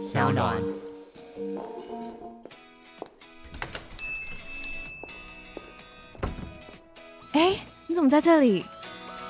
[0.00, 0.56] 小暖。
[7.32, 7.54] 哎，
[7.86, 8.64] 你怎么在这里？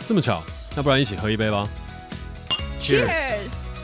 [0.07, 0.41] 这么巧，
[0.77, 1.69] 那不然一起喝一杯吧。
[2.81, 3.75] Cheers！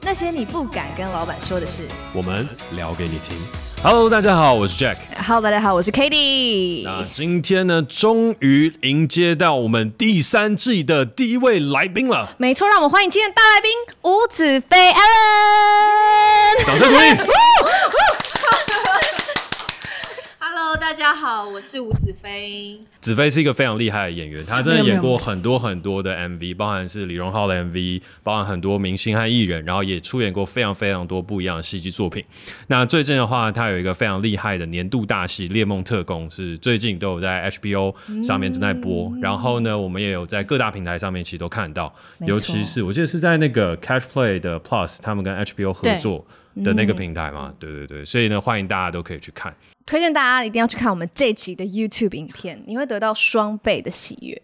[0.00, 3.65] 那些你不敢跟老板说的事，我们聊给你听。
[3.88, 4.96] Hello，大家好，我是 Jack。
[5.16, 6.82] Hello，大家好，我是 Katy。
[6.82, 12.34] 那今天呢，终于迎接到我们第三季的第一位来宾了。
[12.36, 13.70] 没错，让我们欢迎今天的大来宾
[14.02, 16.66] 吴子飞 Allen。
[16.66, 17.04] 掌声鼓励。
[20.78, 22.78] 大家好，我是吴子飞。
[23.00, 32.22] 子飞是一个非常厉害的演员，他真的演过很多很多的 MV，包含是李荣浩的 MV，包含很多明星和艺人，然后也出演过非常非常多不一样的戏剧作品。
[32.66, 39.10] 那最近的话，他有一个非常厉害的年度大戏《猎梦特工》，是最近都有在 HBO 上面正在播。
[39.14, 46.26] 嗯、然后呢，我们也有在各大平台上面其实都看到，尤其是我记得是在那个 Catch Play 的 Plus，他们跟 HBO 合作
[46.62, 49.54] 的那个平台嘛，对对对，所以呢，欢迎大家都可以去看。
[49.86, 54.42] 推荐大家一定要去看我们这期的 YouTube 影片，你会得到双倍的喜悦。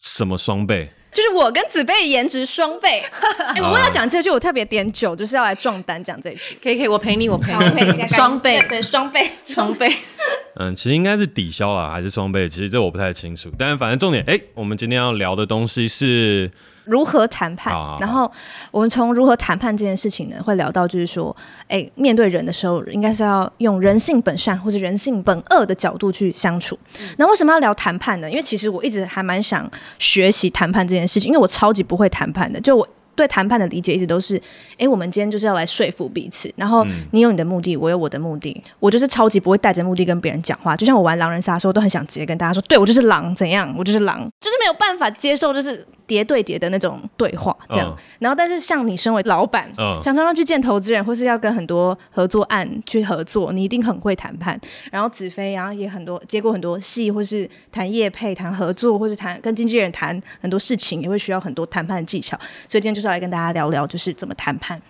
[0.00, 0.88] 什么双倍？
[1.12, 3.00] 就是我跟子飞的颜值双倍。
[3.38, 6.56] 哎、欸，我为了讲这句，我特别点酒，就是要来壮胆讲这句。
[6.62, 9.94] 可以可以，我陪你，我陪你，双倍，对，双倍，双倍。
[10.58, 12.48] 嗯，其实应该是抵消了，还是双倍？
[12.48, 13.52] 其实这我不太清楚。
[13.58, 16.50] 但是反正重点，哎、欸，我们今天要聊的东西是。
[16.84, 17.72] 如何谈判？
[17.72, 18.30] 好好好，然后
[18.70, 21.34] 我们从如何谈判这件事情呢，会聊到就是说，
[21.68, 26.78] 哎，面对人的时候，应该是要用人性本善或者人性本恶的角度去相处。
[27.16, 28.30] 那、嗯、为什么要聊谈判呢？
[28.30, 32.60] 因为其实我一直还蛮想学习谈判这件事情，因为我超级不会谈判的。
[32.60, 34.40] 就我对谈判的理解一直都是，
[34.78, 40.76] 哎，我们今天就是要来说服彼此，然后你有你的目的，我有我的目的，我就是超级不会带着目的跟别人讲话。
[40.76, 43.74] 就像我玩狼人杀的时候，都很想直接跟大家说，对，我就是狼，怎样？
[43.78, 45.86] 我就是狼，就是没有办法接受，就是。
[46.04, 47.90] 叠对叠的那种对话，这样。
[47.90, 54.60] Uh, 然后，但是像你身为老板，嗯，常常要去见投资人，或是要跟很多合作案去合作，你一定很会谈判。
[54.90, 62.36] 然后子飞，然后也很多接过很多戏，或是谈业配、谈合作，或是谈跟经纪人谈很多事情，也会需要很多谈判的技巧。
[62.68, 64.80] 所以今天就是来跟大家聊聊，就是怎么谈判。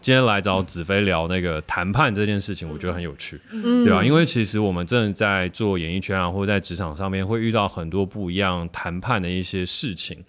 [0.00, 4.04] 今天来找子飞聊那个谈判这件事情，我觉得很有趣，嗯，对吧？
[4.04, 10.24] 因为其实我们真的在做演艺圈啊，或者在职场上面，会遇到很多不一样谈判的一些事情。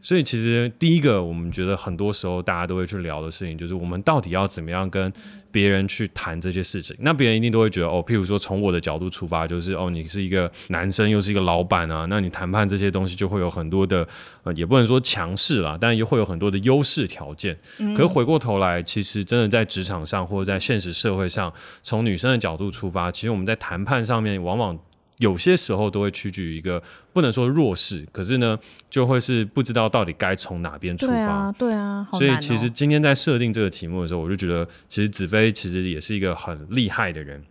[0.00, 5.12] 所以其实第一个，我们觉得很多时候大家都会去聊的事情，就是我们到底要怎么样跟
[5.50, 6.96] 别人去谈这些事情。
[7.00, 14.06] 那别人一定都会觉得，哦，譬如说从我的角度出发，就是哦，你是一个男生，又是一个老板啊，那你谈判这些东西就会有很多的，
[14.44, 17.58] 呃，也不能说强势啦，但也会有很多的优势条件。
[17.96, 24.78] 可是回过头来，其实真的在职场上或者在现实社会上，从女生的角度出发，其实我们在谈判上面往往。
[25.18, 28.58] 有些时候都会屈居于一个不能说弱势，可是呢，
[28.88, 31.12] 就会是不知道到底该从哪边出发。
[31.12, 37.42] 对啊，对啊，所以其实今天在设定这个题目的时候，我就觉得，其实子飞其实也是一个很厉害的人。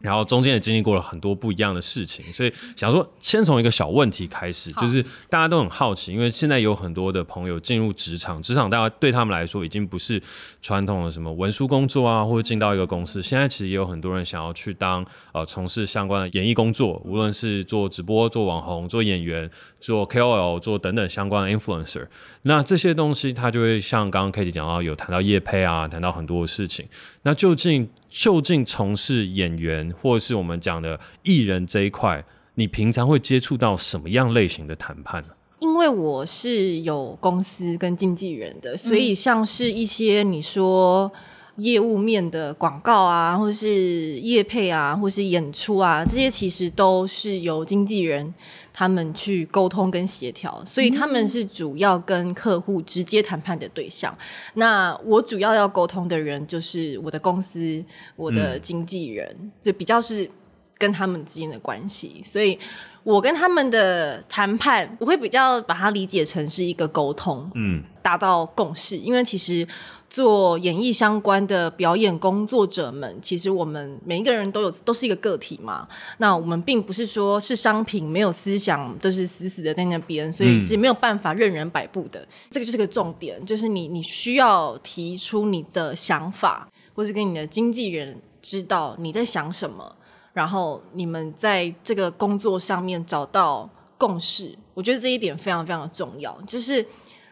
[0.00, 10.22] 然后中间也经历过了很多不一样的事情，所以想说先从一个小问题开始，就是大家都很好奇，因为现在有很多的朋友进入职场，职场大家对他们来说已经不是
[10.60, 22.06] 传统的什么文书工作啊，或者进到一个公司，现在其实也有很多人想要去当呃从事相关的演艺工作，无论是做直播、做网红、做演员、做 KOL、做等等相关的 influencer，
[22.42, 26.86] 那这些东西他就会像刚刚 Cady 讲到，有谈到业配啊，谈到很多的事情，
[27.22, 27.88] 那究竟？
[28.18, 35.34] 就近从事演员或是我们讲的艺人这一块，你平常会接触到什么样类型的谈判呢？
[35.60, 41.12] 因为我是有公司跟经纪人的，所以像是一些你说
[41.56, 48.34] 业务面的广告啊，或是业配啊，或是演出啊，这些其实都是由经纪人。
[48.78, 54.14] 他们去沟通跟协调，所以他们是主要跟客户直接谈判的对象。
[54.52, 57.82] 那我主要要沟通的人就是我的公司，
[58.16, 60.30] 我的经纪人，嗯，就比较是
[60.76, 62.20] 跟他们之间的关系。
[62.22, 62.58] 所以
[63.02, 68.98] 我跟他们的谈判，我会比较把它理解成是一个沟通，嗯，达到共识。
[68.98, 69.66] 因为其实。
[70.08, 75.86] 做演艺相关的表演工作者们，其实我们每一个人都有都是一个个体嘛。
[76.18, 82.20] 那我们并不是说是商品，没有思想，都是死死的在那边，所以是没有办法任人摆布的。
[82.20, 82.28] 嗯。
[82.50, 89.96] 这个就是个重点，就是你你需要提出你的想法，或是跟你的经纪人知道你在想什么，
[90.32, 93.68] 然后你们在这个工作上面找到
[93.98, 94.56] 共识。
[94.72, 96.86] 我觉得这一点非常非常的重要，就是。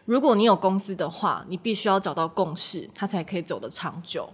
[0.05, 4.29] 如果你有公司的话，你必须要找到共识，它才可以走得长久。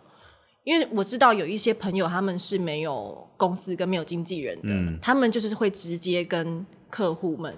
[0.63, 7.55] 因为我知道有一些朋友他们是没有公司跟没有经纪人的，嗯，他们就是会直接跟客户们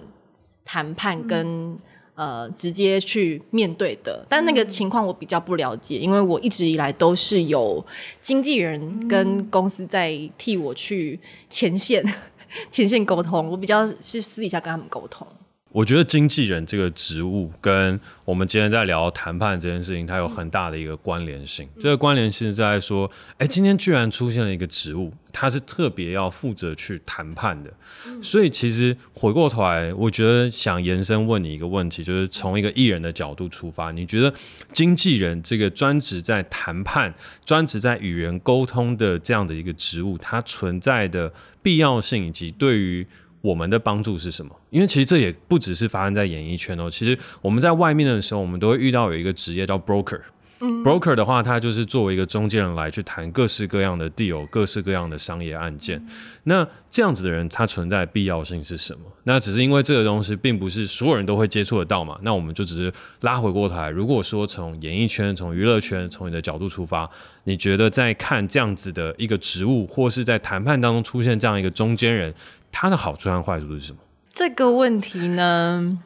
[0.64, 1.78] 谈判跟，跟、
[2.14, 4.24] 呃直接去面对的。
[4.26, 7.84] 但那个情况我比较不了解，因为我一直以来都是有
[8.22, 11.20] 经纪人跟公司在替我去
[11.50, 12.02] 前线
[12.70, 15.26] 前线沟通，我比较是私底下跟他们沟通。
[15.74, 21.68] 我觉得经纪人这个职务跟我们今天在聊谈判这件事情，它有很大的一个关联性。
[21.74, 27.74] 嗯、这个关联性在说，哎，今天居然出现了一个职务，它是特别要负责去谈判的。
[28.06, 34.32] 嗯、所以其实回过头来，我觉得想延伸问你一个问题，就是从一个艺人的角度出发，你觉得
[34.72, 37.12] 经纪人这个专职在谈判、
[37.44, 43.04] 专职在与人沟通的这样的一个职务，它存在的必要性以及对于
[43.44, 44.50] 我们的帮助是什么？
[44.70, 46.88] 因为其实这也不只是发生在演艺圈哦。
[46.90, 50.18] 其实我们在外面的时候，我们都会遇到有一个职业叫 broker。
[50.60, 55.98] 嗯，broker 的话，他就是作为一个中间人来去谈各式各样的 deal，各式各样的商业案件。
[55.98, 56.08] 嗯、
[56.44, 59.00] 那这样子的人，他存在的必要性是什么？
[59.24, 62.18] 那只是因为这个东西并不是所有人都会接触得到嘛。
[62.22, 67.08] 那我们就只是拉回过头来，如果说从演艺圈、从娱乐圈、从你的角度出发，
[67.44, 72.32] 你觉得在看这样子的一个职务，或是在谈判当中出现这样一个中间人，
[72.70, 73.98] 他的好处和坏处是什么？
[74.32, 75.98] 这个问题呢，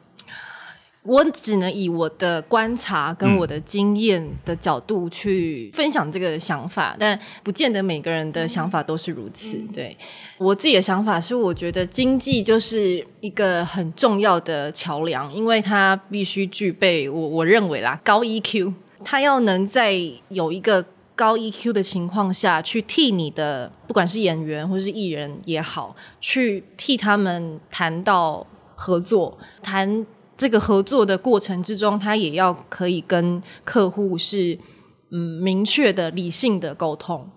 [1.03, 9.57] 我只能以我的观察跟我的经验的角度去分享这个想法，嗯、但不见得每个人的想法都是如此。
[9.57, 9.97] 嗯、对
[10.37, 18.73] 我自己的想法是，我觉得经济就是一个很重要的桥梁，因为它必须具备我我认为啦高 EQ，
[19.03, 19.93] 它要能在
[20.29, 20.85] 有一个。
[21.19, 30.05] 高 EQ 的情况下去替你的，不管是演员或是艺人也好，去替他们谈到合作，谈
[30.39, 34.57] 这个合作的过程之中，他也要可以跟客户是
[35.11, 37.29] 嗯明确的、理性的沟通。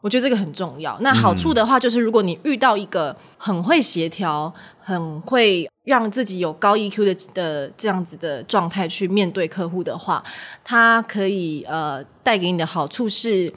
[0.00, 0.96] 我觉得这个很重要。
[1.00, 10.24] 那好处的话，就是如果你遇到一个很会协调、很会让自己有高 EQ 的的这样子的状态去面对客户的话，
[10.64, 13.52] 他可以呃带给你的好处是，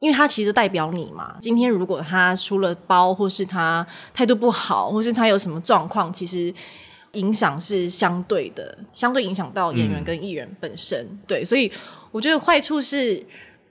[0.00, 1.36] 因为他其实代表你嘛。
[1.40, 6.52] 今天如果他出了包，或是他态度不好，或是他有什么状况，其实
[7.12, 10.98] 影响是相对的，相对影响到演员跟艺人本身。
[10.98, 11.70] 嗯、对，所以
[12.10, 13.24] 我觉得坏处是。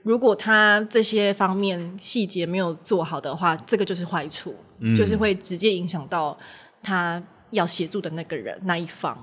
[0.04, 6.36] 如果他这些方面细节没有做好的话，这个就是坏处，嗯、就是会直接影响到
[6.82, 7.22] 他
[7.52, 9.16] 要协助的那个人那一方。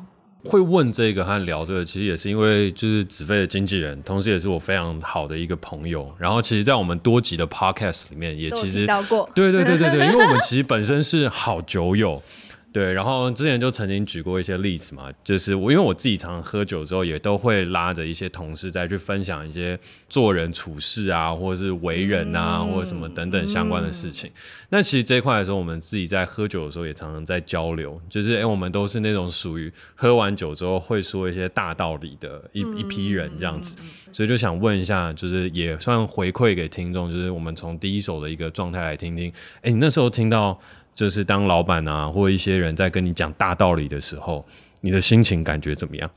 [0.46, 6.10] 会问这个和聊这个，其实也是因为就是子飞的经纪人，同时也是我非常好的一个朋友。
[6.18, 8.88] 然后，其实，在我们多集的 podcast 里面，也其实
[9.36, 12.24] 对对对对对，因为我们其实本身是好酒友。
[12.72, 19.78] 对，然后之前就曾经举过一些例子嘛，就是我因为我自己常常喝酒之后，也都会拉着一些同事再去分享一些
[20.08, 24.30] 做人处事啊，或者是为人啊，嗯、或者什么等等相关的事情。
[24.70, 33.78] 那、嗯、其实这一块的时候，我们自己在喝酒的时候也常常在交流，就是哎，我们都是那种属于喝完酒之后会说一些大道理的一、嗯、一批人这样子，
[34.14, 39.34] 所以就想问一下，就是也算回馈给听众，就是我们从第一手的一个状态来听听，
[39.64, 40.60] 哎，你那时候听到。
[41.00, 44.46] 就是当老板啊，或一些人在跟你讲大道理的时候，
[44.82, 46.12] 你的心情感觉怎么样？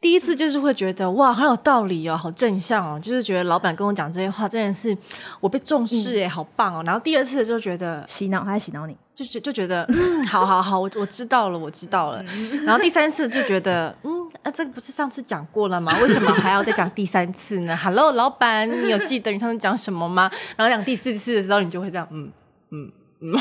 [0.00, 4.96] 第一次就是会觉得哇，很有道理哦，好正向哦，就是觉得老板跟我讲这些话，真的是
[5.38, 6.82] 我被重视哎，嗯、好棒哦。
[6.84, 12.20] 然后第二次就觉得洗脑，他在洗脑你，就就就觉得嗯，好好好，我我知道了，我知道了。
[12.64, 14.10] 然后第三次就觉得嗯，
[14.42, 15.96] 啊，这个不是上次讲过了吗？
[16.02, 17.76] 为什么还要再讲第三次呢？
[17.80, 20.28] Hello，老板，你有记得你上次讲什么吗？
[20.56, 22.32] 然后讲第四次的时候，你就会这样，嗯
[22.72, 22.90] 嗯。
[23.20, 23.32] 嗯，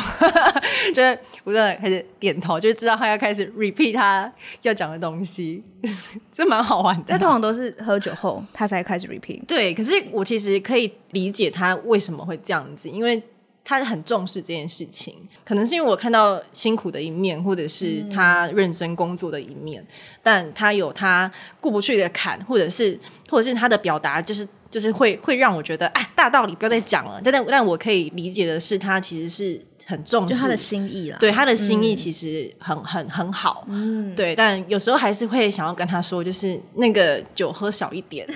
[0.92, 4.32] 就是不断开始点头，就知道他要开始 repeat 他
[4.64, 5.64] 要讲的东西，
[6.34, 7.06] 这蛮好玩的。
[7.10, 9.46] 那通常都是喝酒后他才开始 repeat。
[9.46, 13.22] 对，可是我其实可以理解他为什么会这样子，因为
[13.64, 15.16] 他很重视这件事情。
[15.46, 19.88] 可能是因为我看到辛苦的一面，或者是他认真工作的一面，嗯、
[20.24, 21.32] 但他有他
[21.62, 24.48] 过不去的坎，或者是或者是他的表达就是。
[24.70, 27.22] 就是会会让我觉得，哎，大道理不要再讲了。
[27.24, 31.18] 但但但我可以理解的是，他其实是很重视就他的心意了。
[31.18, 33.66] 对，他的心意其实很、嗯、很很好。
[33.70, 34.36] 嗯，对。
[34.36, 38.28] 但有时候还是会想要跟他说，就是那个酒喝少一点。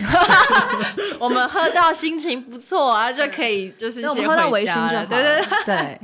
[1.20, 5.06] 我们喝到心情不错啊，就可以就是我们喝到微醺就好。
[5.06, 5.66] 对对对。
[5.66, 6.00] 对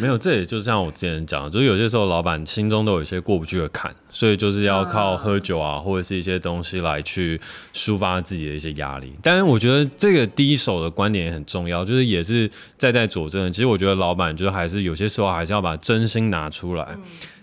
[0.00, 7.40] 没有，这也就像我之前讲的，就是有些时候老板心中都有一些过不去的坎，所以就是要靠喝酒啊，或者是一些东西来去
[7.72, 9.14] 抒发自己的一些压力。
[9.22, 13.50] 但是我觉得这个第一手的观点也很重要，就是也是在在佐证。
[13.52, 16.96] 其实我觉得老板就是还是有些时候还是要把真心拿出来，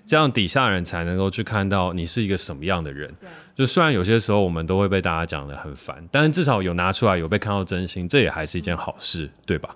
[0.06, 3.14] 这样底下人才能够去看到你是一个什么样的人。
[3.56, 9.76] 就虽然有些时候我们都会被大家讲的很烦，但是至少有拿出来，有被看到真心，这也还是一件好事，对吧？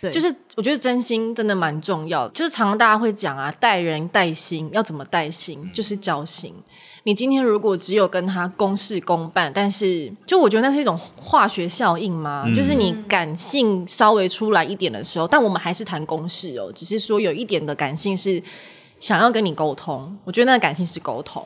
[0.00, 2.32] 对，就是我觉得真心真的蛮重要的。
[2.32, 6.54] 就是常常大家会讲啊，待人待心要怎么待心，就是交心。
[7.04, 18.42] 你今天如果只有跟他公事公办，但是就我觉得那是一种化学效应嘛，嗯、就是你感性稍微出来一点的时候，但我们还是谈公事哦，只是说有一点的感性是
[18.98, 21.42] 想要跟你沟通，我觉得那个感性是沟通，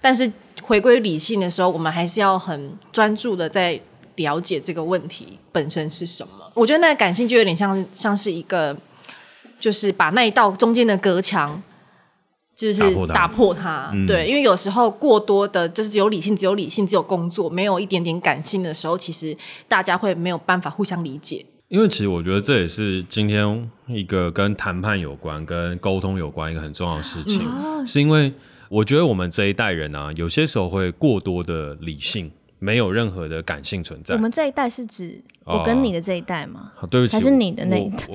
[0.00, 0.32] 但是
[0.62, 3.78] 回归理性的时候，我们还是要很专注的在
[4.16, 6.50] 了解这个问题本身是什么。
[6.54, 8.74] 我觉得那个感性就有点像像是一个，
[9.60, 11.62] 就是把那一道中间的隔墙。
[12.54, 21.44] 就是打破它，嗯、对，因为有时候过多的，就是只有理性，只有理性，只有工作，没有一点点感性的时候，其实大家会没有办法互相理解。
[21.68, 28.32] 因为其实我觉得这也是今天一个跟谈判有关、跟沟通有关一个很重要的事情，嗯、是因为
[28.68, 32.30] 我觉得我们这一代人啊，有些时候会过多的理性，
[32.60, 34.14] 没有任何的感性存在。
[34.14, 36.70] 我们这一代是指我跟你的这一代吗？
[36.80, 38.06] 哦、对不起，还是你的那一代？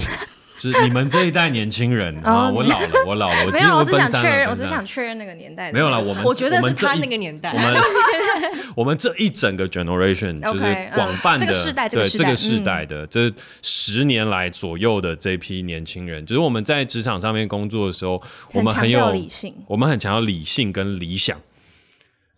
[0.59, 5.71] 就是你们这一代年轻人 啊，我老了，我老了，我没有，我只想确认，我只想确认那个年代。
[5.71, 7.51] 没有了，我们我觉得是他那个年代。
[7.53, 7.81] 我们
[8.75, 10.63] 我们这一整个 generation 就是
[10.93, 18.21] 广泛的这个世代，对这个世代的这十年来左右的这批年轻人，就是我们在职场上面工作的时候，
[18.53, 21.37] 我们很有理性，我们很强调理性跟理想。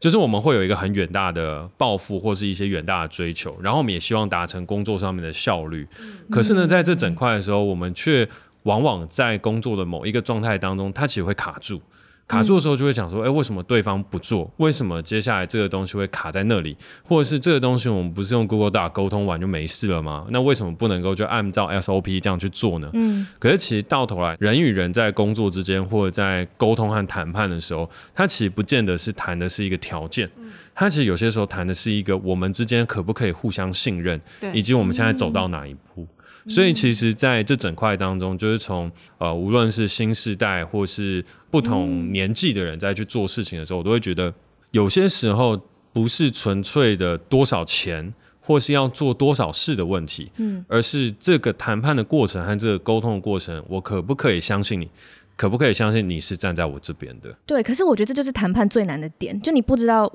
[0.02, 5.88] 就是我们会有一个很远大的抱负，或是一些远大的追求，然后我们也希望达成工作上面的效率。
[6.32, 8.28] 可是呢，在这整块的时候，我们却
[8.64, 11.80] 往往在工作的某一个状态当中，它其实会卡住。
[12.28, 14.50] 卡住的时候就会讲说，哎、欸，为什么对方不做？
[14.56, 16.78] 为什么接下来这个东西会卡在那里？
[17.04, 20.26] 或者是这个东西我们不是用 Google Doc 沟通完就没事了吗？
[20.30, 22.90] 那为什么不能够就按照 SOP 这样去做呢？
[22.94, 30.30] 嗯，可是其实到头来，人与人在工作之间或者在沟通和谈判的时候，它其实不见得是谈的是一个条件，
[30.74, 34.20] 它其实有些时候谈的是一个我们之间可不可以互相信任，
[34.54, 36.08] 以及我们现在走到哪一步。
[36.48, 44.34] 所以其实，在这整块当中，就是从呃，无论是新时代或是不同年纪的人在去做事情的时候，我都会觉得，
[44.72, 45.60] 有些时候
[45.94, 54.90] 不是纯粹的多少钱，或是要做多少事的问题，嗯，而是这个谈判的过程和这个沟通的过程，我可不可以相信你？
[55.38, 57.36] 可不可以相信你是站在我这边的？
[57.46, 60.12] 对，可是我觉得这就是谈判最难的点，就你不知道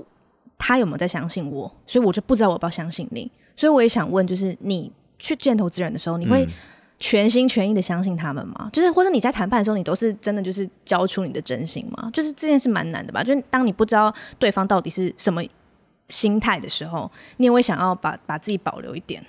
[0.58, 3.30] 他有没有在相信我，所以我就不知道我要不要相信你。
[3.56, 4.90] 所以我也想问，就是你。
[5.18, 6.46] 去见投资人的时候，你会
[6.98, 8.54] 全心全意的相信他们吗？
[8.60, 12.10] 嗯、就是或者你在谈判的时候，你都是真的就是交出你的真心吗？
[12.12, 13.22] 就是这件事蛮难的吧？
[13.22, 15.42] 就是当你不知道对方到底是什么
[16.08, 19.24] 心态的时候，你也会想要把把自己保留一点。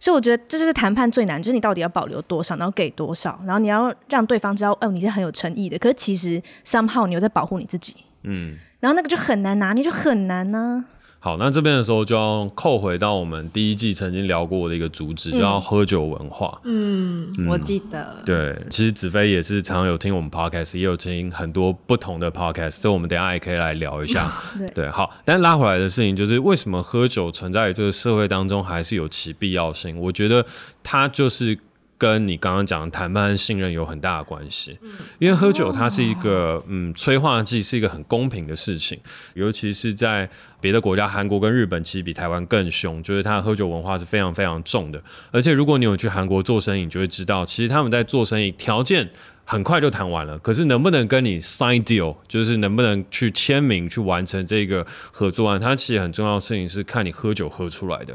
[0.00, 5.76] 所以我觉得这就是谈判最难，就是你到底要保留多少，然后给多少，然后你要让对方知道，哦，你是很有诚意的。
[5.76, 10.97] 可是其实 somehow 你又在保护你自己，嗯，然后那个就很难拿你，就很难呢、啊。
[11.28, 16.58] 好，那这边的时候就要扣回到我们第一季曾经聊过的一个主旨，嗯、叫喝酒文化。
[16.64, 18.16] 嗯，嗯我记得。
[18.24, 24.26] 对，其实子飞也是常常有听我们 podcast，也有听很多不同的 podcast，所以我们等下也可以来聊一下。
[24.56, 25.10] 对，对，好。
[25.26, 30.00] 但拉回来的事情就是，为什么喝酒存在于这个社会当中还是有其必要性？
[30.00, 30.46] 我觉得
[30.82, 31.58] 它就是。
[31.98, 34.78] 跟你刚刚讲的谈判信任有很大的关系，
[35.18, 38.98] 因为喝酒它是一个嗯催化剂，是一个很公平的事情，
[39.34, 45.02] 尤其是在别的国家，韩国跟日本其实比台湾更凶，就是它的喝酒文化是非常非常重的。
[45.32, 49.10] 而且如果你有去韩国做生意，你就会知道，其实他们在做生意条件
[49.50, 58.14] 很快就谈完了，可是能不能跟你 sign deal，就是能不能去签名去完成这个合作案，它其实很重要的事情是看你喝酒喝出来的。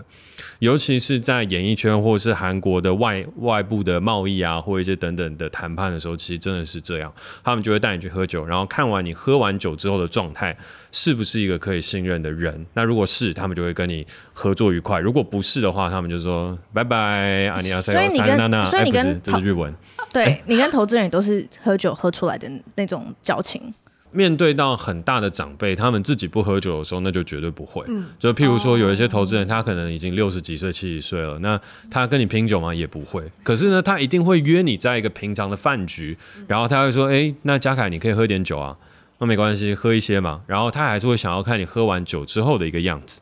[0.60, 7.12] 尤其是在演艺圈或者是韩国的外外部的贸易啊，或一些等等的谈判的时候，其实真的是这样，
[7.44, 10.56] 他们就会带你去喝酒，然后看完你喝完酒之后的状态
[10.92, 12.64] 是不是一个可以信任的人。
[12.76, 17.92] 那如果是，他们就会跟你合作愉快；如果不是的话，他们就说拜拜，阿尼亚塞。
[17.92, 18.38] 所以你跟
[18.70, 19.74] 所以你跟、欸、这是日文，
[20.12, 23.74] 对、欸、你跟投资人也都是喝酒喝出来的那种矫情。
[24.16, 27.84] 面对到很大的长辈，他们自己不喝酒的时候，那就绝对不会。
[27.88, 32.72] 嗯，就譬如说，有一些投资人，他可能已经六十几岁、七十岁了，那他跟你拼酒吗？
[32.72, 33.24] 也不会。
[33.42, 36.16] 可是呢，他一定会约你在一个平常的饭局，
[36.48, 38.78] 然后他会说：“哎，那嘉凯，你可以喝点酒啊。”
[39.18, 40.42] 那没关系，喝一些嘛。
[40.46, 43.20] 然后他还是会想要看你喝完酒之后的一个样子。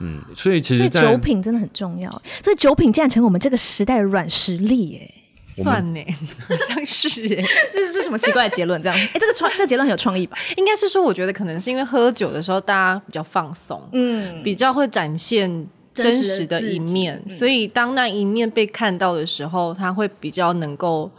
[0.00, 2.10] 嗯，所以其实酒品真的很重要。
[2.42, 5.19] 所以酒品竟然成为我们这个时代的软实力，哎。
[5.50, 6.00] 算呢，
[6.48, 8.80] 好像是哎， 这是这什么奇怪的结论？
[8.82, 10.36] 这样， 哎，这个创这个结论很有创意吧？
[10.56, 21.10] 应该是说，我觉得可能是因为喝酒的时候大家比较放松，嗯，比较会展现真实的一面，所以当那一面被看到的时候，他会比较能够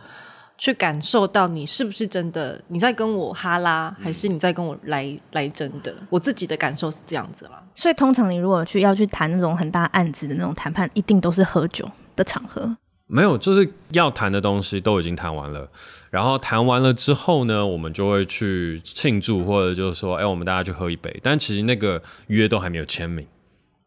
[0.58, 5.94] 去感受到你是不是真的你在跟我哈拉，还是你在跟我来来真的？
[6.10, 7.62] 我自己的感受是这样子啦。
[7.76, 12.76] 所以通常你如果去要去谈那种很大案子的那种谈判，一定都是喝酒的场合。
[13.14, 15.70] 没有，就是要谈的东西都已经谈完了，
[16.10, 21.14] 然后谈完了之后呢，我们就会去庆祝，或者就是说，哎，我们大家去喝一杯。
[21.22, 23.28] 但其实那个约都还没有签名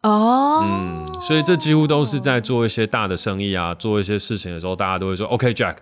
[0.02, 5.76] 哦，嗯，所以这几乎都是在做一些大的生意啊，做一些事情的时候，大家都会说，OK，Jack，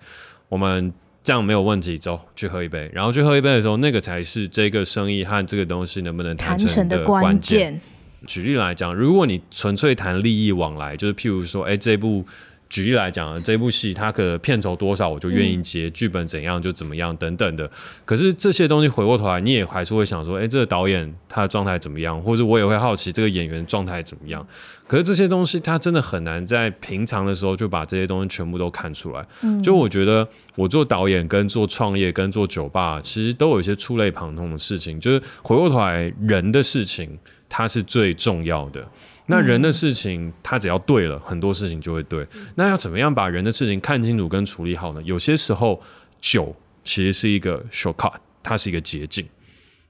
[0.49, 0.95] 我们
[1.25, 2.89] 这样没有问题，走去喝一杯。
[2.95, 7.81] 然后去喝一杯的时候，那个才是这个生意和这个东西能不能谈成的关键。
[8.25, 12.25] 举例来讲，如果你纯粹谈利益往来，就是譬如说，哎，这部。
[12.73, 17.71] 举例来讲，这部戏它可片酬多少，我就愿意接；剧、嗯、本怎样就怎么样，等等的。
[18.07, 22.19] 可是这些东西回过头来，你也还是会想说，哎，这个导演他的状态怎么样？
[22.23, 24.47] 或者我也会好奇这个演员状态怎么样。
[24.87, 29.23] 可是这些东西，他真的很难在平常的时候就把这些东西全部都看出来。
[29.43, 30.27] 嗯、就我觉得，
[30.57, 34.99] 我做导演跟做创业跟做酒吧，其实都有一些触类旁通的事情。
[34.99, 37.19] 就是回过头来，人的事情，
[37.51, 38.83] 它是最重要的。
[39.27, 42.27] 那人的事情，他只要对了，很多事情就会对。
[42.57, 45.03] 那要怎么样把人的事情看清楚跟处理好呢？
[45.03, 45.81] 有些时候，
[46.21, 49.27] 酒其实是一个 shortcut，它是一个捷径。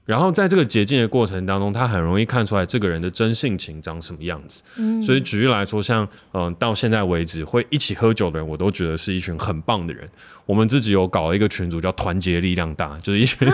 [0.05, 4.61] 然后在这个捷径的过程当中，他很容易看出来这个人的真性情长什么样子。
[4.77, 10.09] 嗯，所以举例来说，像嗯、呃，到现在为止会一起喝酒的人，我都觉得是一群很棒的人。
[10.45, 13.53] 我们自己有搞了一个群组，叫“团结力量大”，就是一群、啊、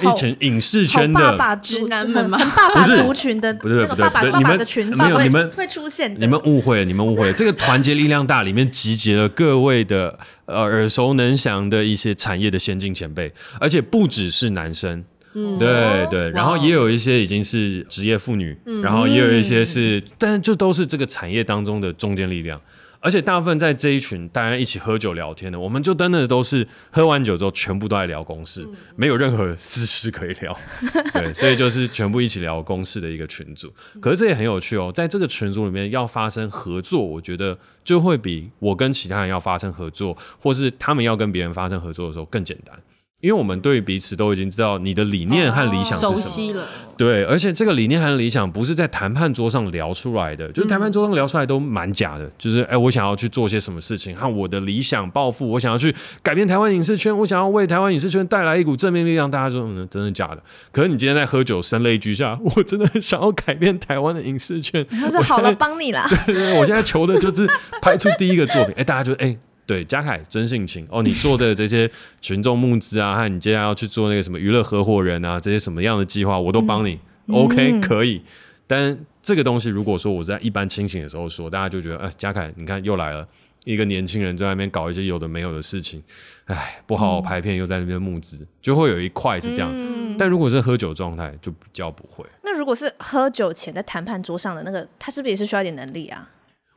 [0.02, 2.36] 一群影视圈的爸爸直男们嘛？
[2.54, 4.58] 爸爸族群的，不是不对不对，你们
[4.96, 7.32] 没有你们会出现，你们误会了，你们误会了。
[7.32, 15.02] 这个“团结力量大”里面集结了各位的呃耳熟能详的一些产业的先进前辈，而且不只是男生。
[15.34, 22.60] 嗯，对对，然后也有一些已经是职业妇女，嗯、然后也有一些是，嗯、但是就都是这个产业当中的中坚力量，
[23.02, 30.56] 而且大部分在这一群大家一起喝酒聊天的，我们就真的都是喝完酒之后全部都在聊公事，嗯、没有任何私事可以聊，
[31.12, 33.72] 对，所以就是全部一起聊公事的一个群组。
[34.00, 42.78] 可是这也很有趣哦，在这个群组里面要发生合作，我觉得就会比我跟其他人要发生合作，或是他们要跟别人发生合作的时候更简单。
[43.22, 46.66] 因为我们对彼此都已经知道你的理念和理想是什么，熟悉了。
[46.96, 52.28] 对，而且这个理念和理想不是在谈判桌上聊出来的，就是谈判桌上聊出来都蛮假的。
[52.36, 59.30] 就是哎，我想要去做些什么事情，和我的理想抱负，我想要去改变台湾影视圈，我想要为台湾影视圈带来一股正面力量。
[59.30, 60.42] 大家说，嗯，真的假的？
[60.72, 64.84] 可是你今天在喝酒声泪俱下，我真的很想要改变台湾的影视圈。
[64.90, 66.08] 他说好了，帮你啦。
[66.26, 67.48] 对 对 对，我现在求的就是
[67.80, 68.74] 拍出第一个作品。
[68.76, 69.38] 哎，大家就哎。
[69.64, 71.02] 对，嘉凯真性情哦！
[71.02, 76.98] 你做的这些群众募资啊， 和你接下来要去做那个什么娱乐合伙人啊，这些什么样的计划，我都帮你。
[77.26, 78.20] 嗯、OK，可以。
[78.66, 83.26] 但这个东西，如果说我在一般清醒的时候说，大家就觉得，哎，嘉凯，你看又来了
[83.64, 86.02] 一个年轻人在那边搞一些有的没有的事情，
[86.46, 89.70] 哎，不好好拍片，又在那边募资，就会有一块是这样。
[89.72, 92.24] 嗯、但如果是喝酒状态，就比较不会。
[92.42, 96.28] 那如果是喝酒前在谈判桌上的那个，他是不是也是需要一点能力啊？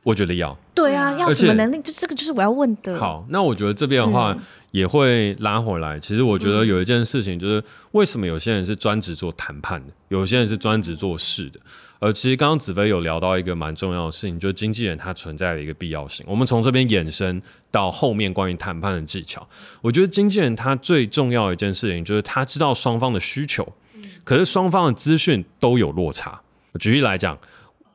[0.06, 1.82] 我觉得要对啊，要什么能力？
[1.82, 2.96] 就这个就是我要问的。
[2.96, 4.36] 好，那我觉得这边的话
[4.70, 5.96] 也会拉回来。
[5.96, 11.58] 嗯、其实我觉得有一件事情就是，为什么有些人是专职做谈判的，有些人是专职做事的。
[11.98, 16.24] 而其实刚刚子飞有聊到一个蛮重要的事情，就是经纪人他存在的一个必要性。
[16.28, 17.42] 我们从这边延伸
[17.72, 19.44] 到后面关于谈判的技巧，
[19.82, 23.66] 我觉得经纪人他最重要的一件事情就是他知道双方的需求，
[24.22, 26.40] 可是双方的资讯都有落差。
[26.78, 27.36] 举例来讲。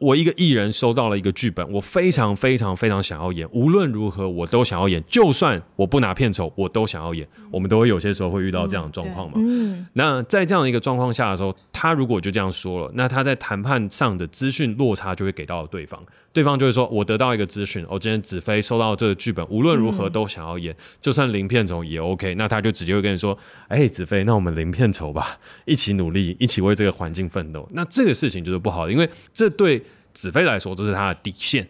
[0.01, 7.27] 我一个艺人收到了一个剧本，我非常非常非常想要演，无论如何我都想要演，就算我不拿片酬，我都想要演。
[7.51, 9.33] 我们都会有些时候会遇到这样的状况嘛。
[9.37, 16.01] 嗯，那在这样的一个状况下的时候，他如果就这样说了，那他在谈判上的资讯落差就会给到对方，
[16.33, 22.33] 对方就会说，我得到一个资讯，我今天子飞收到这个剧本，无论如何都想要演，就算零片酬也 OK。
[22.35, 23.37] 那他就直接会跟你说，
[23.67, 27.69] 哎，子飞，那我们零片酬吧，一起努力，一起为这个环境奋斗。
[27.73, 29.83] 那这个事情就是不好的，因为这对。
[30.13, 31.67] 子飞来说，这是他的底线。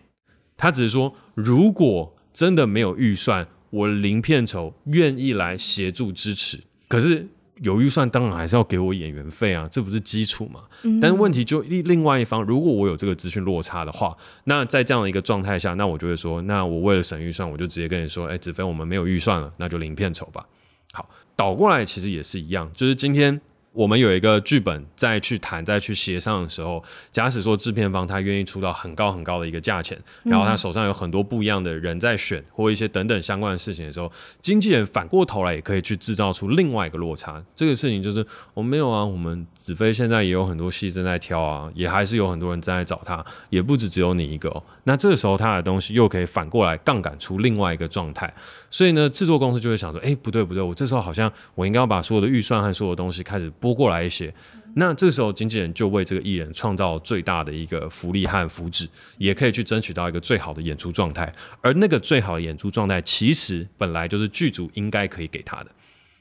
[0.57, 6.59] 他只是说，如果真的没有预算，我零片酬愿意来协助支持。
[6.87, 7.27] 可是
[7.61, 10.61] 有预算，当然还是要给我演员费啊，这不是基础嘛？
[10.83, 20.45] 嗯、但是问题就另另外一方，如果我有这个资讯落差的话，那在这样的一个状态下，那我就会说，那我为了省预算，我就直接跟你说，哎，子飞，我们没有预算了，那就零片酬吧。
[20.91, 23.41] 好，倒过来其实也是一样，就是今天。
[23.73, 37.41] 我们有一个剧本，再去谈、再去协商的时候，假使说制片方他愿意出到很高很高的一个价钱，然后他手上有很多不一样的人在选，或一些等等相关的事情的时候，经纪人反过头来也可以去制造出另外一个落差。
[37.55, 44.61] 这个事情就是我们没有啊，我们子飞现在也有很多戏正在挑啊，也还是有很多人正在找他，也不止只有你一个哦。
[44.83, 48.33] 那这个时候他的东西又可以反过来杠杆出另外一个状态。
[48.71, 54.33] 所以呢，制作公司就会想说，哎，不对不对，我这时候好像我应该要把所有的预算和所有的东西开始拨过来一些。
[54.75, 61.29] 那这时候经纪人就为这个艺人创造最大的一个福利和福祉，也可以去争取到一个最好的演出状态。
[61.61, 65.71] 而那个最好的演出状态，其实本来就是剧组应该可以给他的。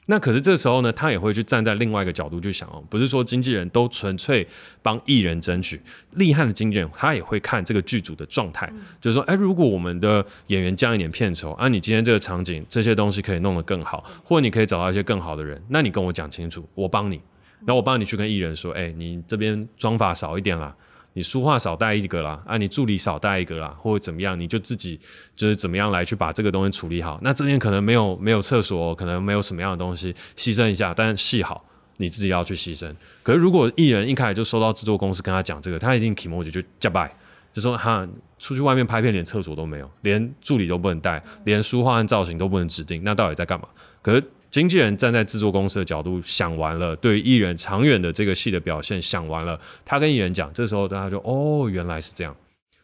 [0.07, 4.45] 那可是这时候呢，他也会去站在另外一个角度去想哦，不是说经纪人都纯粹
[4.81, 5.79] 帮艺人争取，
[6.13, 17.21] 厉害的经纪人他也会看这个剧组的状态，就是说，哎，如果我们的演员降一点片酬啊，你今天这个场景这些东西可以弄得更好，或者你可以找到一些更好的人，那你跟我讲清楚，我帮你，
[17.59, 20.75] 然后我帮你去跟艺人说，哎，你这边妆发少一点啦。
[21.13, 24.99] 你书画少带一个啦，啊，你助理少带一个啦，或者怎么样，你就自己
[25.35, 27.19] 就是怎么样来去把这个东西处理好。
[27.21, 31.65] 那这边可能没有没有厕所，可能没有什么样的东西，牺牲一下，但是戏好，
[31.97, 32.89] 你自己要去牺牲。
[33.23, 37.13] 可是如果艺人一开始就收到制作公司跟他讲这个，他一定起摩羯就假掰，
[37.51, 38.07] 就说哈，
[38.39, 43.67] 出去外面拍片连厕所都没有，连助理都不能带，连书画和造型都不能指定，那到底在干嘛？
[44.01, 44.23] 可是。
[44.51, 52.35] 经纪人站在制作公司的角度想完了，对艺人长远的这个戏的表现想完了，他跟艺人讲，这时候大家就哦，原来是这样，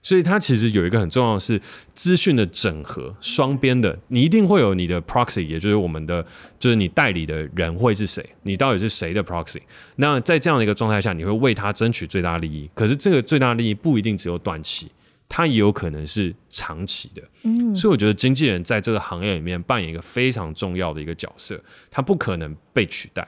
[0.02, 1.60] 所以他其实有一个很重要的是
[1.94, 6.26] 资讯的整合，双边的，你一定会有你的 proxy，也就是我们的
[6.58, 9.60] 就是你代理的人会是谁，你到底是谁的 proxy？
[9.98, 14.90] 那在这样的一个状态下，你会为他争取最大利益，可是这个最大利益不一定只有短期。
[15.30, 21.62] 它也有可能是长期的，嗯，所以我觉得经纪人在这个行业里面扮演一个非常重要的一个角色，
[21.92, 23.28] 他不可能被取代。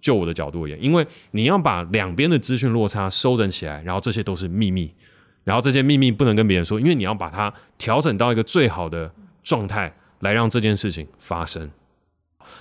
[0.00, 4.94] 就我的角度而言，因为你要把两边的资讯落差收整起来，然后这些都是秘密，
[5.42, 9.12] 然后这些秘密不能跟别人说，因为你要把它调整到一个最好的
[9.42, 11.68] 状态来让这件事情发生。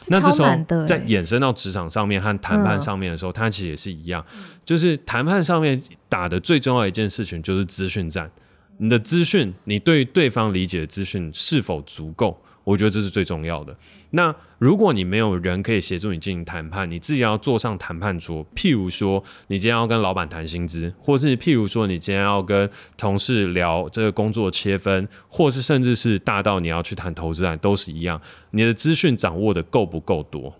[0.07, 0.49] 那这时候
[0.85, 4.25] 在衍生到职场上面和谈判上面的时候，它其实也是一样，
[4.65, 8.29] 就是谈判上面打的最重要的一件事情就是资讯战。
[8.77, 12.39] 你的资讯，你对对方理解的资讯是否足够？
[12.63, 13.73] 我觉得这是最重要的。
[14.09, 18.45] 那如果你没有人可以协助你进行谈判，你自己要坐上谈判桌。
[18.53, 28.21] 譬如说，你今天要跟老板谈薪资，或是譬如说，你今天要跟同事聊这个工作切分，或是甚至是大到你要去谈投资案，都是一样。
[28.51, 30.53] 你的资讯掌握的够不够多？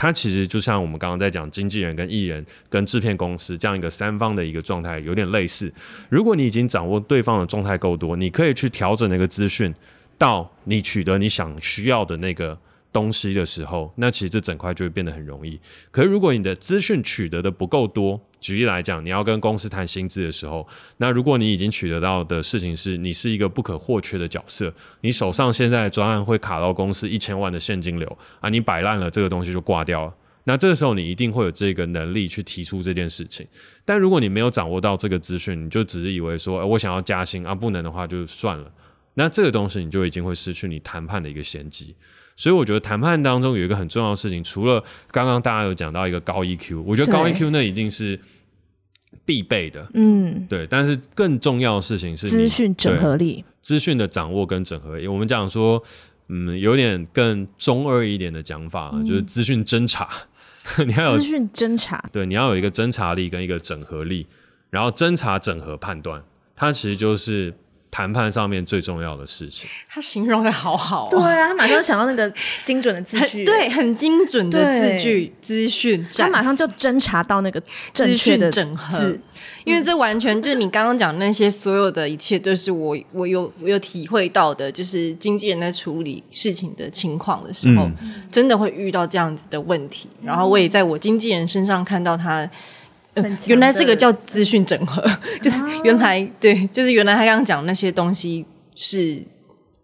[0.00, 5.70] 它其实就像我们刚刚在讲经纪人跟艺人跟制片公司这样一个三方的一个状态，有点类似。
[6.08, 9.74] 如果你已经掌握对方的状态够多，你可以去调整那个资讯，
[10.16, 12.58] 到你取得你想需要的那个。
[12.92, 15.56] 东西的时候，那其实这整块就会变得很容易。
[15.92, 24.72] 可是如果你的资讯取得的不够多，举例来讲，你要跟公司谈薪资的时候，那如果你已经取得到的事情是你是一个不可或缺的角色，
[25.02, 30.14] 你手上现在的专案会卡到公司一千万的现金流啊，你摆烂了，这个东西就挂掉了。
[30.44, 33.46] 那这个时候你一定会有这个能力去提出这件事情。
[33.84, 38.72] 但如果你没有掌握到这个资讯，你就只是以为说，哎，我想要加薪啊，不能的话就算了。
[39.14, 41.94] 那这个东西你就已经会失去你谈判的一个先机。
[42.40, 48.18] 所以我觉得谈判当中有一个很重要的事情，除了刚刚大家有讲到一个高 EQ，我觉得高 EQ 那一定是
[49.26, 50.66] 必备的，嗯，对。
[50.66, 55.06] 但是更重要的事情是资讯整合力，资讯的掌握跟整合力。
[55.06, 55.82] 我们讲说，
[56.28, 60.08] 嗯，有点更中二一点的讲法，嗯、就是资讯侦查，
[60.86, 64.26] 你要有资讯侦查，对，你要有一个侦查力跟一个整合力，
[64.70, 66.22] 然后侦查、整合、判断，
[66.56, 67.52] 它其实就是。
[67.90, 71.08] 谈判上面最重要的事情，他形容的好好、哦。
[71.10, 77.60] 对啊，他马上就想到那个精准的字句， 对，很精准的字句资讯，他马上就侦查到那个
[77.92, 79.16] 资讯的整合。
[79.64, 90.08] 因为这完全就是你刚刚讲那些所有的一切，都是我我有我有体会到的，就是经纪人在处理事情的情况的时候，嗯、真的会遇到这样子的问题。
[90.22, 92.48] 然后我也在我经纪人身上看到他。
[93.14, 95.04] 呃、原来这个叫资讯整合，
[95.42, 99.22] 就是原来、啊、对，就是原来他刚刚讲的那些东西是